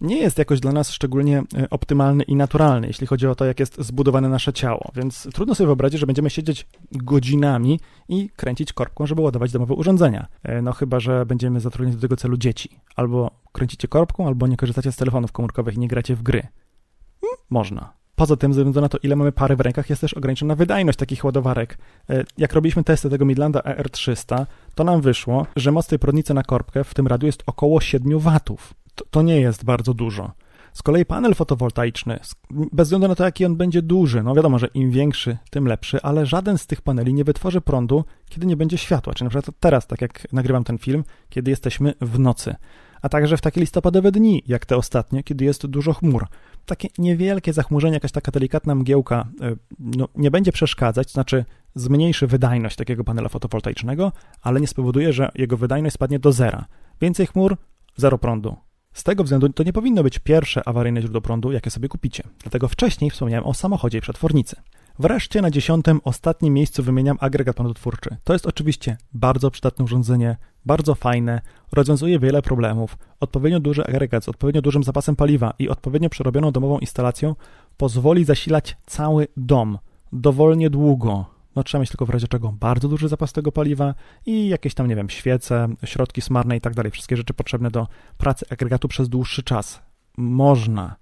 nie 0.00 0.16
jest 0.16 0.38
jakoś 0.38 0.60
dla 0.60 0.72
nas 0.72 0.90
szczególnie 0.90 1.42
e, 1.56 1.70
optymalny 1.70 2.22
i 2.22 2.36
naturalny, 2.36 2.86
jeśli 2.86 3.06
chodzi 3.06 3.26
o 3.26 3.34
to, 3.34 3.44
jak 3.44 3.60
jest 3.60 3.78
zbudowane 3.78 4.28
nasze 4.28 4.52
ciało. 4.52 4.90
Więc 4.94 5.28
trudno 5.34 5.54
sobie 5.54 5.66
wyobrazić, 5.66 6.00
że 6.00 6.06
będziemy 6.06 6.30
siedzieć 6.30 6.66
godzinami 6.92 7.80
i 8.08 8.30
kręcić 8.36 8.72
korbką, 8.72 9.06
żeby 9.06 9.22
ładować 9.22 9.52
domowe 9.52 9.74
urządzenia. 9.74 10.26
E, 10.42 10.62
no 10.62 10.72
chyba, 10.72 11.00
że 11.00 11.26
będziemy 11.26 11.60
zatrudniać 11.60 11.96
do 11.96 12.02
tego 12.02 12.16
celu 12.16 12.36
dzieci. 12.36 12.70
Albo 12.96 13.30
kręcicie 13.52 13.88
korbką, 13.88 14.26
albo 14.26 14.46
nie 14.46 14.56
korzystacie 14.56 14.92
z 14.92 14.96
telefonów 14.96 15.32
komórkowych 15.32 15.74
i 15.74 15.78
nie 15.78 15.88
gracie 15.88 16.16
w 16.16 16.22
gry. 16.22 16.40
Hmm, 17.20 17.38
można. 17.50 17.92
Poza 18.14 18.36
tym, 18.36 18.54
ze 18.54 18.60
względu 18.60 18.80
na 18.80 18.88
to, 18.88 18.98
ile 19.02 19.16
mamy 19.16 19.32
pary 19.32 19.56
w 19.56 19.60
rękach, 19.60 19.90
jest 19.90 20.00
też 20.00 20.14
ograniczona 20.14 20.54
wydajność 20.54 20.98
takich 20.98 21.24
ładowarek. 21.24 21.78
E, 22.10 22.24
jak 22.38 22.52
robiliśmy 22.52 22.84
testy 22.84 23.10
tego 23.10 23.24
Midlanda 23.24 23.60
ER300, 23.60 24.46
to 24.74 24.84
nam 24.84 25.00
wyszło, 25.00 25.46
że 25.56 25.72
moc 25.72 25.86
tej 25.86 25.98
prądnicy 25.98 26.34
na 26.34 26.42
korbkę 26.42 26.84
w 26.84 26.94
tym 26.94 27.06
radiu 27.06 27.26
jest 27.26 27.42
około 27.46 27.80
7 27.80 28.18
watów 28.18 28.74
to, 29.10 29.22
nie 29.22 29.40
jest 29.40 29.64
bardzo 29.64 29.94
dużo. 29.94 30.32
Z 30.72 30.82
kolei 30.82 31.04
panel 31.04 31.34
fotowoltaiczny, 31.34 32.20
bez 32.50 32.88
względu 32.88 33.08
na 33.08 33.14
to, 33.14 33.24
jaki 33.24 33.44
on 33.44 33.56
będzie 33.56 33.82
duży, 33.82 34.22
no 34.22 34.34
wiadomo, 34.34 34.58
że 34.58 34.66
im 34.74 34.90
większy, 34.90 35.38
tym 35.50 35.66
lepszy, 35.66 36.02
ale 36.02 36.26
żaden 36.26 36.58
z 36.58 36.66
tych 36.66 36.82
paneli 36.82 37.14
nie 37.14 37.24
wytworzy 37.24 37.60
prądu, 37.60 38.04
kiedy 38.28 38.46
nie 38.46 38.56
będzie 38.56 38.78
światła. 38.78 39.14
Czyli 39.14 39.24
na 39.24 39.30
przykład 39.30 39.56
teraz, 39.60 39.86
tak 39.86 40.00
jak 40.00 40.32
nagrywam 40.32 40.64
ten 40.64 40.78
film, 40.78 41.04
kiedy 41.28 41.50
jesteśmy 41.50 41.94
w 42.00 42.18
nocy. 42.18 42.54
A 43.02 43.08
także 43.08 43.36
w 43.36 43.40
takie 43.40 43.60
listopadowe 43.60 44.12
dni, 44.12 44.42
jak 44.46 44.66
te 44.66 44.76
ostatnie, 44.76 45.22
kiedy 45.22 45.44
jest 45.44 45.66
dużo 45.66 45.92
chmur. 45.92 46.26
Takie 46.66 46.88
niewielkie 46.98 47.52
zachmurzenie, 47.52 47.94
jakaś 47.94 48.12
taka 48.12 48.32
delikatna 48.32 48.74
mgiełka 48.74 49.28
e, 49.40 49.56
no, 49.78 50.08
nie 50.14 50.30
będzie 50.30 50.52
przeszkadzać, 50.52 51.12
znaczy 51.12 51.44
zmniejszy 51.74 52.26
wydajność 52.26 52.76
takiego 52.76 53.04
panela 53.04 53.28
fotowoltaicznego, 53.28 54.12
ale 54.42 54.60
nie 54.60 54.66
spowoduje, 54.66 55.12
że 55.12 55.30
jego 55.34 55.56
wydajność 55.56 55.94
spadnie 55.94 56.18
do 56.18 56.32
zera. 56.32 56.64
Więcej 57.00 57.26
chmur, 57.26 57.56
zero 57.96 58.18
prądu 58.18 58.56
z 58.92 59.02
tego 59.02 59.24
względu 59.24 59.48
to 59.48 59.62
nie 59.62 59.72
powinno 59.72 60.02
być 60.02 60.18
pierwsze 60.18 60.68
awaryjne 60.68 61.00
źródło 61.00 61.20
prądu, 61.20 61.52
jakie 61.52 61.70
sobie 61.70 61.88
kupicie. 61.88 62.22
Dlatego 62.42 62.68
wcześniej 62.68 63.10
wspomniałem 63.10 63.46
o 63.46 63.54
samochodzie 63.54 63.98
i 63.98 64.00
przetwornicy. 64.00 64.56
Wreszcie 64.98 65.42
na 65.42 65.50
dziesiątym, 65.50 66.00
ostatnim 66.04 66.54
miejscu 66.54 66.82
wymieniam 66.82 67.16
agregat 67.20 67.56
prądotwórczy. 67.56 68.16
To 68.24 68.32
jest 68.32 68.46
oczywiście 68.46 68.96
bardzo 69.12 69.50
przydatne 69.50 69.84
urządzenie, 69.84 70.36
bardzo 70.66 70.94
fajne, 70.94 71.40
rozwiązuje 71.72 72.18
wiele 72.18 72.42
problemów. 72.42 72.98
Odpowiednio 73.20 73.60
duży 73.60 73.84
agregat 73.84 74.24
z 74.24 74.28
odpowiednio 74.28 74.62
dużym 74.62 74.84
zapasem 74.84 75.16
paliwa 75.16 75.54
i 75.58 75.68
odpowiednio 75.68 76.10
przerobioną 76.10 76.50
domową 76.52 76.78
instalacją 76.78 77.34
pozwoli 77.76 78.24
zasilać 78.24 78.76
cały 78.86 79.28
dom 79.36 79.78
dowolnie 80.12 80.70
długo, 80.70 81.26
no 81.56 81.62
trzeba 81.62 81.80
mieć 81.80 81.90
tylko 81.90 82.06
w 82.06 82.10
razie 82.10 82.28
czego 82.28 82.52
bardzo 82.52 82.88
duży 82.88 83.08
zapas 83.08 83.32
tego 83.32 83.52
paliwa 83.52 83.94
i 84.26 84.48
jakieś 84.48 84.74
tam, 84.74 84.88
nie 84.88 84.96
wiem, 84.96 85.10
świece, 85.10 85.68
środki 85.84 86.20
smarne 86.20 86.56
i 86.56 86.60
tak 86.60 86.74
dalej. 86.74 86.92
Wszystkie 86.92 87.16
rzeczy 87.16 87.34
potrzebne 87.34 87.70
do 87.70 87.88
pracy 88.18 88.46
agregatu 88.50 88.88
przez 88.88 89.08
dłuższy 89.08 89.42
czas. 89.42 89.82
Można, 90.16 90.96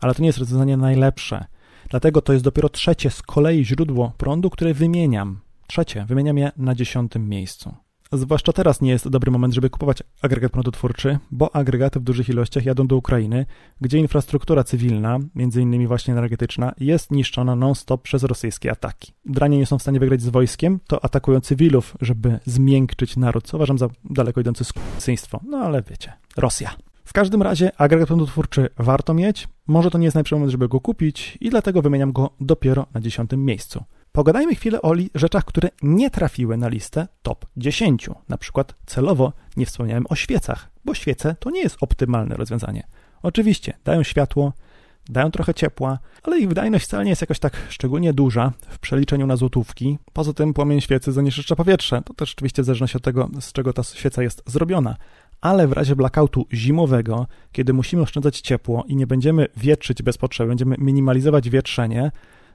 ale 0.00 0.14
to 0.14 0.22
nie 0.22 0.28
jest 0.28 0.38
rozwiązanie 0.38 0.76
najlepsze. 0.76 1.44
Dlatego 1.90 2.22
to 2.22 2.32
jest 2.32 2.44
dopiero 2.44 2.68
trzecie 2.68 3.10
z 3.10 3.22
kolei 3.22 3.64
źródło 3.64 4.12
prądu, 4.18 4.50
które 4.50 4.74
wymieniam. 4.74 5.40
Trzecie, 5.66 6.04
wymieniam 6.08 6.38
je 6.38 6.52
na 6.56 6.74
dziesiątym 6.74 7.28
miejscu. 7.28 7.74
Zwłaszcza 8.12 8.52
teraz 8.52 8.80
nie 8.80 8.90
jest 8.90 9.08
dobry 9.08 9.30
moment, 9.30 9.54
żeby 9.54 9.70
kupować 9.70 10.02
agregat 10.22 10.52
prądotwórczy, 10.52 11.18
bo 11.30 11.56
agregaty 11.56 12.00
w 12.00 12.02
dużych 12.02 12.28
ilościach 12.28 12.64
jadą 12.64 12.86
do 12.86 12.96
Ukrainy, 12.96 13.46
gdzie 13.80 13.98
infrastruktura 13.98 14.64
cywilna, 14.64 15.18
między 15.34 15.62
innymi 15.62 15.86
właśnie 15.86 16.12
energetyczna, 16.14 16.72
jest 16.80 17.10
niszczona 17.10 17.56
non-stop 17.56 18.02
przez 18.02 18.22
rosyjskie 18.22 18.72
ataki. 18.72 19.12
Dranie 19.24 19.58
nie 19.58 19.66
są 19.66 19.78
w 19.78 19.82
stanie 19.82 20.00
wygrać 20.00 20.22
z 20.22 20.28
wojskiem, 20.28 20.80
to 20.86 21.04
atakują 21.04 21.40
cywilów, 21.40 21.96
żeby 22.00 22.38
zmiękczyć 22.46 23.16
naród, 23.16 23.46
co 23.46 23.56
uważam 23.56 23.78
za 23.78 23.88
daleko 24.04 24.40
idące 24.40 24.64
skutectwo. 24.64 25.40
No 25.46 25.58
ale 25.58 25.82
wiecie, 25.82 26.12
Rosja. 26.36 26.70
W 27.04 27.12
każdym 27.12 27.42
razie 27.42 27.80
agregat 27.80 28.06
prądotwórczy 28.06 28.68
warto 28.76 29.14
mieć, 29.14 29.48
może 29.66 29.90
to 29.90 29.98
nie 29.98 30.04
jest 30.04 30.14
najlepszy 30.14 30.34
moment, 30.34 30.50
żeby 30.50 30.68
go 30.68 30.80
kupić 30.80 31.38
i 31.40 31.50
dlatego 31.50 31.82
wymieniam 31.82 32.12
go 32.12 32.30
dopiero 32.40 32.86
na 32.94 33.00
dziesiątym 33.00 33.44
miejscu. 33.44 33.84
Pogadajmy 34.18 34.54
chwilę 34.54 34.82
o 34.82 34.92
rzeczach, 35.14 35.44
które 35.44 35.68
nie 35.82 36.10
trafiły 36.10 36.56
na 36.56 36.68
listę 36.68 37.08
top 37.22 37.46
10. 37.56 38.10
Na 38.28 38.38
przykład 38.38 38.74
celowo 38.86 39.32
nie 39.56 39.66
wspomniałem 39.66 40.04
o 40.08 40.14
świecach, 40.14 40.70
bo 40.84 40.94
świece 40.94 41.36
to 41.40 41.50
nie 41.50 41.60
jest 41.60 41.76
optymalne 41.80 42.36
rozwiązanie. 42.36 42.86
Oczywiście 43.22 43.74
dają 43.84 44.02
światło, 44.02 44.52
dają 45.08 45.30
trochę 45.30 45.54
ciepła, 45.54 45.98
ale 46.22 46.38
ich 46.38 46.48
wydajność 46.48 46.84
wcale 46.84 47.04
nie 47.04 47.10
jest 47.10 47.22
jakoś 47.22 47.38
tak 47.38 47.56
szczególnie 47.68 48.12
duża 48.12 48.52
w 48.68 48.78
przeliczeniu 48.78 49.26
na 49.26 49.36
złotówki. 49.36 49.98
Poza 50.12 50.32
tym 50.32 50.54
płomień 50.54 50.80
świecy 50.80 51.12
zanieczyszcza 51.12 51.56
powietrze. 51.56 52.02
To 52.04 52.14
też 52.14 52.32
oczywiście 52.32 52.64
zależności 52.64 52.96
od 52.96 53.02
tego, 53.02 53.28
z 53.40 53.52
czego 53.52 53.72
ta 53.72 53.82
świeca 53.82 54.22
jest 54.22 54.42
zrobiona. 54.46 54.96
Ale 55.40 55.66
w 55.68 55.72
razie 55.72 55.96
blackoutu 55.96 56.46
zimowego, 56.52 57.26
kiedy 57.52 57.72
musimy 57.72 58.02
oszczędzać 58.02 58.40
ciepło 58.40 58.84
i 58.88 58.96
nie 58.96 59.06
będziemy 59.06 59.46
wietrzyć 59.56 60.02
bez 60.02 60.18
potrzeby, 60.18 60.48
będziemy 60.48 60.76
minimalizować 60.78 61.50
wietrzenie, 61.50 62.10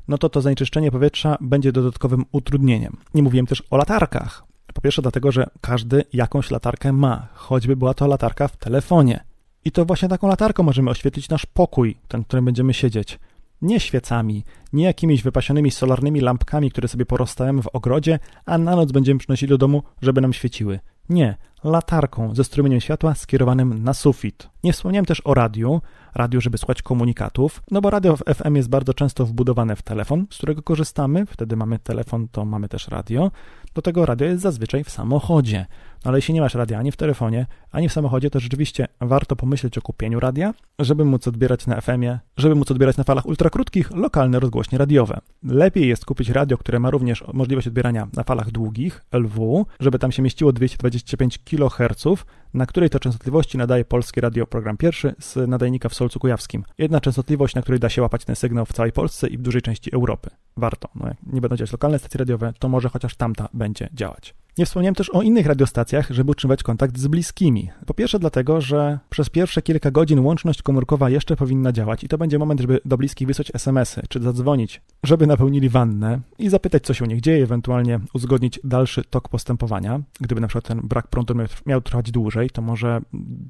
no 0.07 0.17
to 0.17 0.29
to 0.29 0.41
zanieczyszczenie 0.41 0.91
powietrza 0.91 1.37
będzie 1.41 1.71
dodatkowym 1.71 2.25
utrudnieniem. 2.31 2.97
Nie 3.13 3.23
mówiłem 3.23 3.47
też 3.47 3.63
o 3.69 3.77
latarkach. 3.77 4.43
Po 4.73 4.81
pierwsze 4.81 5.01
dlatego, 5.01 5.31
że 5.31 5.49
każdy 5.61 6.03
jakąś 6.13 6.51
latarkę 6.51 6.93
ma, 6.93 7.27
choćby 7.33 7.75
była 7.75 7.93
to 7.93 8.07
latarka 8.07 8.47
w 8.47 8.57
telefonie. 8.57 9.23
I 9.65 9.71
to 9.71 9.85
właśnie 9.85 10.09
taką 10.09 10.27
latarką 10.27 10.63
możemy 10.63 10.89
oświetlić 10.89 11.29
nasz 11.29 11.45
pokój, 11.45 11.97
ten, 12.07 12.23
w 12.23 12.27
którym 12.27 12.45
będziemy 12.45 12.73
siedzieć. 12.73 13.19
Nie 13.61 13.79
świecami, 13.79 14.43
nie 14.73 14.83
jakimiś 14.83 15.23
wypasionymi 15.23 15.71
solarnymi 15.71 16.21
lampkami, 16.21 16.71
które 16.71 16.87
sobie 16.87 17.05
porostałem 17.05 17.61
w 17.61 17.67
ogrodzie, 17.67 18.19
a 18.45 18.57
na 18.57 18.75
noc 18.75 18.91
będziemy 18.91 19.19
przynosili 19.19 19.49
do 19.49 19.57
domu, 19.57 19.83
żeby 20.01 20.21
nam 20.21 20.33
świeciły. 20.33 20.79
Nie, 21.09 21.35
latarką 21.63 22.36
ze 22.36 22.43
strumieniem 22.43 22.82
światła 22.82 23.15
skierowanym 23.15 23.84
na 23.84 23.93
sufit. 23.93 24.49
Nie 24.63 24.73
wspomniałem 24.73 25.06
też 25.06 25.21
o 25.26 25.34
radiu, 25.34 25.82
radiu, 26.15 26.41
żeby 26.41 26.58
słuchać 26.58 26.82
komunikatów, 26.82 27.63
no 27.71 27.82
bo 27.82 27.89
radio 27.89 28.17
w 28.17 28.23
FM 28.36 28.56
jest 28.56 28.69
bardzo 28.69 28.93
często 28.93 29.26
wbudowane 29.26 29.76
w 29.76 29.82
telefon, 29.82 30.26
z 30.30 30.38
którego 30.38 30.62
korzystamy, 30.62 31.26
wtedy 31.26 31.56
mamy 31.56 31.80
telefon, 31.80 32.28
to 32.28 32.45
mamy 32.45 32.69
też 32.69 32.88
radio. 32.88 33.32
Do 33.73 33.82
tego 33.82 34.06
radio 34.06 34.28
jest 34.28 34.41
zazwyczaj 34.41 34.84
w 34.84 34.89
samochodzie. 34.89 35.65
No 36.06 36.10
ale 36.10 36.17
jeśli 36.17 36.34
nie 36.34 36.41
masz 36.41 36.56
radia 36.56 36.80
ani 36.80 36.91
w 36.91 36.97
telefonie, 36.97 37.45
ani 37.71 37.89
w 37.89 37.93
samochodzie, 37.93 38.30
to 38.30 38.39
rzeczywiście 38.39 38.88
warto 39.02 39.36
pomyśleć 39.36 39.78
o 39.78 39.82
kupieniu 39.82 40.19
radia, 40.19 40.54
żeby 40.80 41.06
móc 41.06 41.28
odbierać 41.28 41.67
na 41.67 41.82
FM-ie, 41.82 42.19
żeby 42.38 42.56
móc 42.56 42.71
odbierać 42.71 42.97
na 42.97 43.04
falach 43.04 43.26
ultrakrótkich 43.26 43.91
lokalne 43.91 44.39
rozgłośnie 44.39 44.78
radiowe. 44.78 45.19
Lepiej 45.43 45.88
jest 45.88 46.06
kupić 46.06 46.30
radio, 46.30 46.58
które 46.58 46.80
ma 46.80 46.89
również 46.89 47.23
możliwość 47.34 47.67
odbierania 47.67 48.08
na 48.13 48.23
falach 48.23 48.52
długich, 48.52 49.06
LW, 49.12 49.65
żeby 49.80 49.99
tam 49.99 50.12
się 50.12 50.21
mieściło 50.21 50.54
225 50.54 51.38
kHz, 51.57 52.25
na 52.53 52.65
której 52.65 52.89
to 52.89 52.99
częstotliwości 52.99 53.57
nadaje 53.57 53.85
Polskie 53.85 54.21
Radio 54.21 54.47
Program 54.47 54.77
Pierwszy 54.77 55.15
z 55.19 55.49
nadajnika 55.49 55.89
w 55.89 55.93
Solcu 55.93 56.19
Kujawskim. 56.19 56.63
Jedna 56.77 57.01
częstotliwość, 57.01 57.55
na 57.55 57.61
której 57.61 57.79
da 57.79 57.89
się 57.89 58.01
łapać 58.01 58.25
ten 58.25 58.35
sygnał 58.35 58.65
w 58.65 58.73
całej 58.73 58.91
Polsce 58.91 59.27
i 59.27 59.37
w 59.37 59.41
dużej 59.41 59.61
części 59.61 59.95
Europy. 59.95 60.29
Warto. 60.57 60.89
No 60.95 61.07
jak 61.07 61.17
nie 61.33 61.41
będą 61.41 61.55
działać 61.55 61.71
lokalne 61.71 61.99
stacje 61.99 62.17
radiowe, 62.17 62.53
to 62.59 62.69
może 62.69 62.89
chociaż 62.89 63.15
tamta 63.15 63.49
będzie 63.53 63.89
działać. 63.93 64.35
Nie 64.57 64.65
wspomniałem 64.65 64.95
też 64.95 65.09
o 65.09 65.21
innych 65.21 65.45
radiostacjach, 65.45 66.07
żeby 66.09 66.31
utrzymywać 66.31 66.63
kontakt 66.63 66.97
z 66.97 67.07
bliskimi. 67.07 67.69
Po 67.85 67.93
pierwsze 67.93 68.19
dlatego, 68.19 68.61
że 68.61 68.99
przez 69.09 69.29
pierwsze 69.29 69.61
kilka 69.61 69.91
godzin 69.91 70.19
łączność 70.19 70.61
komórkowa 70.61 71.09
jeszcze 71.09 71.35
powinna 71.35 71.71
działać 71.71 72.03
i 72.03 72.07
to 72.07 72.17
będzie 72.17 72.39
moment, 72.39 72.61
żeby 72.61 72.79
do 72.85 72.97
bliskich 72.97 73.27
wysłać 73.27 73.51
SMS-y 73.53 74.01
czy 74.09 74.21
zadzwonić, 74.21 74.81
żeby 75.03 75.27
napełnili 75.27 75.69
wannę 75.69 76.19
i 76.39 76.49
zapytać, 76.49 76.83
co 76.83 76.93
się 76.93 77.05
u 77.05 77.07
nich 77.07 77.21
dzieje, 77.21 77.43
ewentualnie 77.43 77.99
uzgodnić 78.13 78.59
dalszy 78.63 79.03
tok 79.03 79.29
postępowania. 79.29 80.01
Gdyby 80.19 80.41
na 80.41 80.47
przykład 80.47 80.65
ten 80.65 80.81
brak 80.81 81.07
prądu 81.07 81.33
miał 81.65 81.81
trwać 81.81 82.11
dłużej, 82.11 82.49
to 82.49 82.61
może 82.61 83.01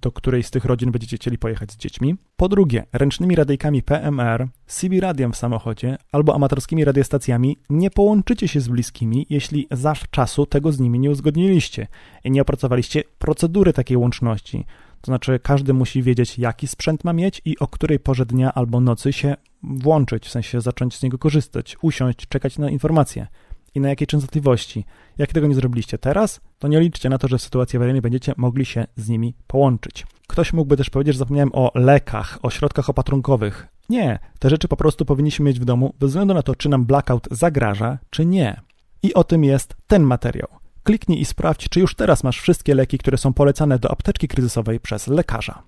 do 0.02 0.12
którejś 0.12 0.46
z 0.46 0.52
tych 0.52 0.66
rodzin 0.66 0.92
będziecie 0.92 1.18
chcieli 1.18 1.38
pojechać 1.38 1.72
z 1.72 1.78
dziećmi. 1.78 2.16
Po 2.44 2.50
drugie, 2.50 2.86
ręcznymi 2.94 3.36
radyjkami 3.36 3.84
PMR, 3.84 4.48
CB 4.68 5.00
radiem 5.00 5.34
w 5.34 5.38
samochodzie 5.38 5.98
albo 6.12 6.36
amatorskimi 6.36 6.86
radiostacjami 6.86 7.58
nie 7.70 7.92
połączycie 7.92 8.48
się 8.48 8.62
z 8.62 8.68
bliskimi, 8.68 9.26
jeśli 9.30 9.68
zawczasu 9.72 10.46
tego 10.46 10.72
z 10.72 10.80
nimi 10.80 11.00
nie 11.00 11.12
uzgodniliście 11.12 11.88
i 12.24 12.32
nie 12.32 12.42
opracowaliście 12.42 13.04
procedury 13.20 13.74
takiej 13.74 13.98
łączności. 13.98 14.66
To 15.02 15.06
znaczy, 15.06 15.40
każdy 15.44 15.74
musi 15.74 16.04
wiedzieć, 16.04 16.40
jaki 16.40 16.68
sprzęt 16.68 17.04
ma 17.04 17.14
mieć 17.14 17.42
i 17.46 17.60
o 17.60 17.68
której 17.68 18.00
porze 18.00 18.26
dnia 18.26 18.54
albo 18.54 18.80
nocy 18.80 19.14
się 19.14 19.36
włączyć, 19.64 20.28
w 20.28 20.32
sensie 20.32 20.62
zacząć 20.62 20.96
z 20.96 21.04
niego 21.04 21.18
korzystać, 21.18 21.78
usiąść, 21.82 22.28
czekać 22.28 22.58
na 22.58 22.70
informacje 22.70 23.28
i 23.76 23.80
na 23.80 23.90
jakiej 23.90 24.08
częstotliwości. 24.08 24.86
Jak 25.18 25.34
tego 25.34 25.48
nie 25.48 25.56
zrobiliście 25.56 25.98
teraz, 25.98 26.42
to 26.60 26.68
nie 26.68 26.80
liczcie 26.80 27.10
na 27.10 27.18
to, 27.18 27.28
że 27.28 27.38
w 27.38 27.42
sytuacji 27.42 27.78
awaryjnej 27.78 28.02
będziecie 28.02 28.34
mogli 28.38 28.66
się 28.66 28.86
z 28.96 29.10
nimi 29.10 29.36
połączyć. 29.48 30.06
Ktoś 30.28 30.54
mógłby 30.54 30.78
też 30.78 30.90
powiedzieć, 30.90 31.14
że 31.14 31.20
zapomniałem 31.20 31.50
o 31.54 31.72
lekach, 31.76 32.40
o 32.42 32.50
środkach 32.50 32.90
opatrunkowych. 32.90 33.68
Nie, 33.90 34.20
te 34.40 34.50
rzeczy 34.50 34.68
po 34.68 34.78
prostu 34.78 35.06
powinniśmy 35.06 35.46
mieć 35.46 35.60
w 35.60 35.66
domu, 35.66 35.94
bez 36.00 36.10
względu 36.10 36.34
na 36.34 36.42
to, 36.42 36.56
czy 36.56 36.70
nam 36.70 36.86
blackout 36.86 37.28
zagraża, 37.32 37.98
czy 38.10 38.26
nie. 38.26 38.62
I 39.04 39.14
o 39.14 39.24
tym 39.24 39.44
jest 39.44 39.76
ten 39.88 40.04
materiał. 40.04 40.48
Kliknij 40.84 41.22
i 41.22 41.26
sprawdź, 41.26 41.70
czy 41.70 41.80
już 41.80 41.96
teraz 41.96 42.24
masz 42.24 42.42
wszystkie 42.42 42.76
leki, 42.76 42.98
które 42.98 43.18
są 43.18 43.34
polecane 43.34 43.80
do 43.80 43.92
apteczki 43.92 44.28
kryzysowej 44.28 44.80
przez 44.80 45.08
lekarza. 45.08 45.64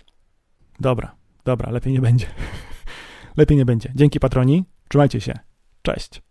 Dobra, 0.79 1.15
dobra, 1.45 1.71
lepiej 1.71 1.93
nie 1.93 2.01
będzie. 2.01 2.25
lepiej 3.37 3.57
nie 3.57 3.65
będzie. 3.65 3.91
Dzięki 3.95 4.19
patroni, 4.19 4.65
trzymajcie 4.89 5.21
się. 5.21 5.39
Cześć. 5.81 6.21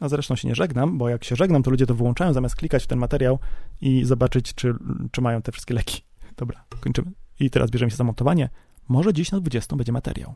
A 0.00 0.08
zresztą 0.08 0.36
się 0.36 0.48
nie 0.48 0.54
żegnam, 0.54 0.98
bo 0.98 1.08
jak 1.08 1.24
się 1.24 1.36
żegnam, 1.36 1.62
to 1.62 1.70
ludzie 1.70 1.86
to 1.86 1.94
wyłączają 1.94 2.32
zamiast 2.32 2.56
klikać 2.56 2.84
w 2.84 2.86
ten 2.86 2.98
materiał 2.98 3.38
i 3.80 4.04
zobaczyć, 4.04 4.54
czy, 4.54 4.74
czy 5.10 5.20
mają 5.20 5.42
te 5.42 5.52
wszystkie 5.52 5.74
leki. 5.74 6.02
Dobra, 6.36 6.64
kończymy. 6.80 7.12
I 7.40 7.50
teraz 7.50 7.70
bierzemy 7.70 7.90
się 7.90 7.96
za 7.96 8.04
montowanie. 8.04 8.48
Może 8.88 9.12
dziś 9.12 9.32
na 9.32 9.40
20 9.40 9.76
będzie 9.76 9.92
materiał. 9.92 10.34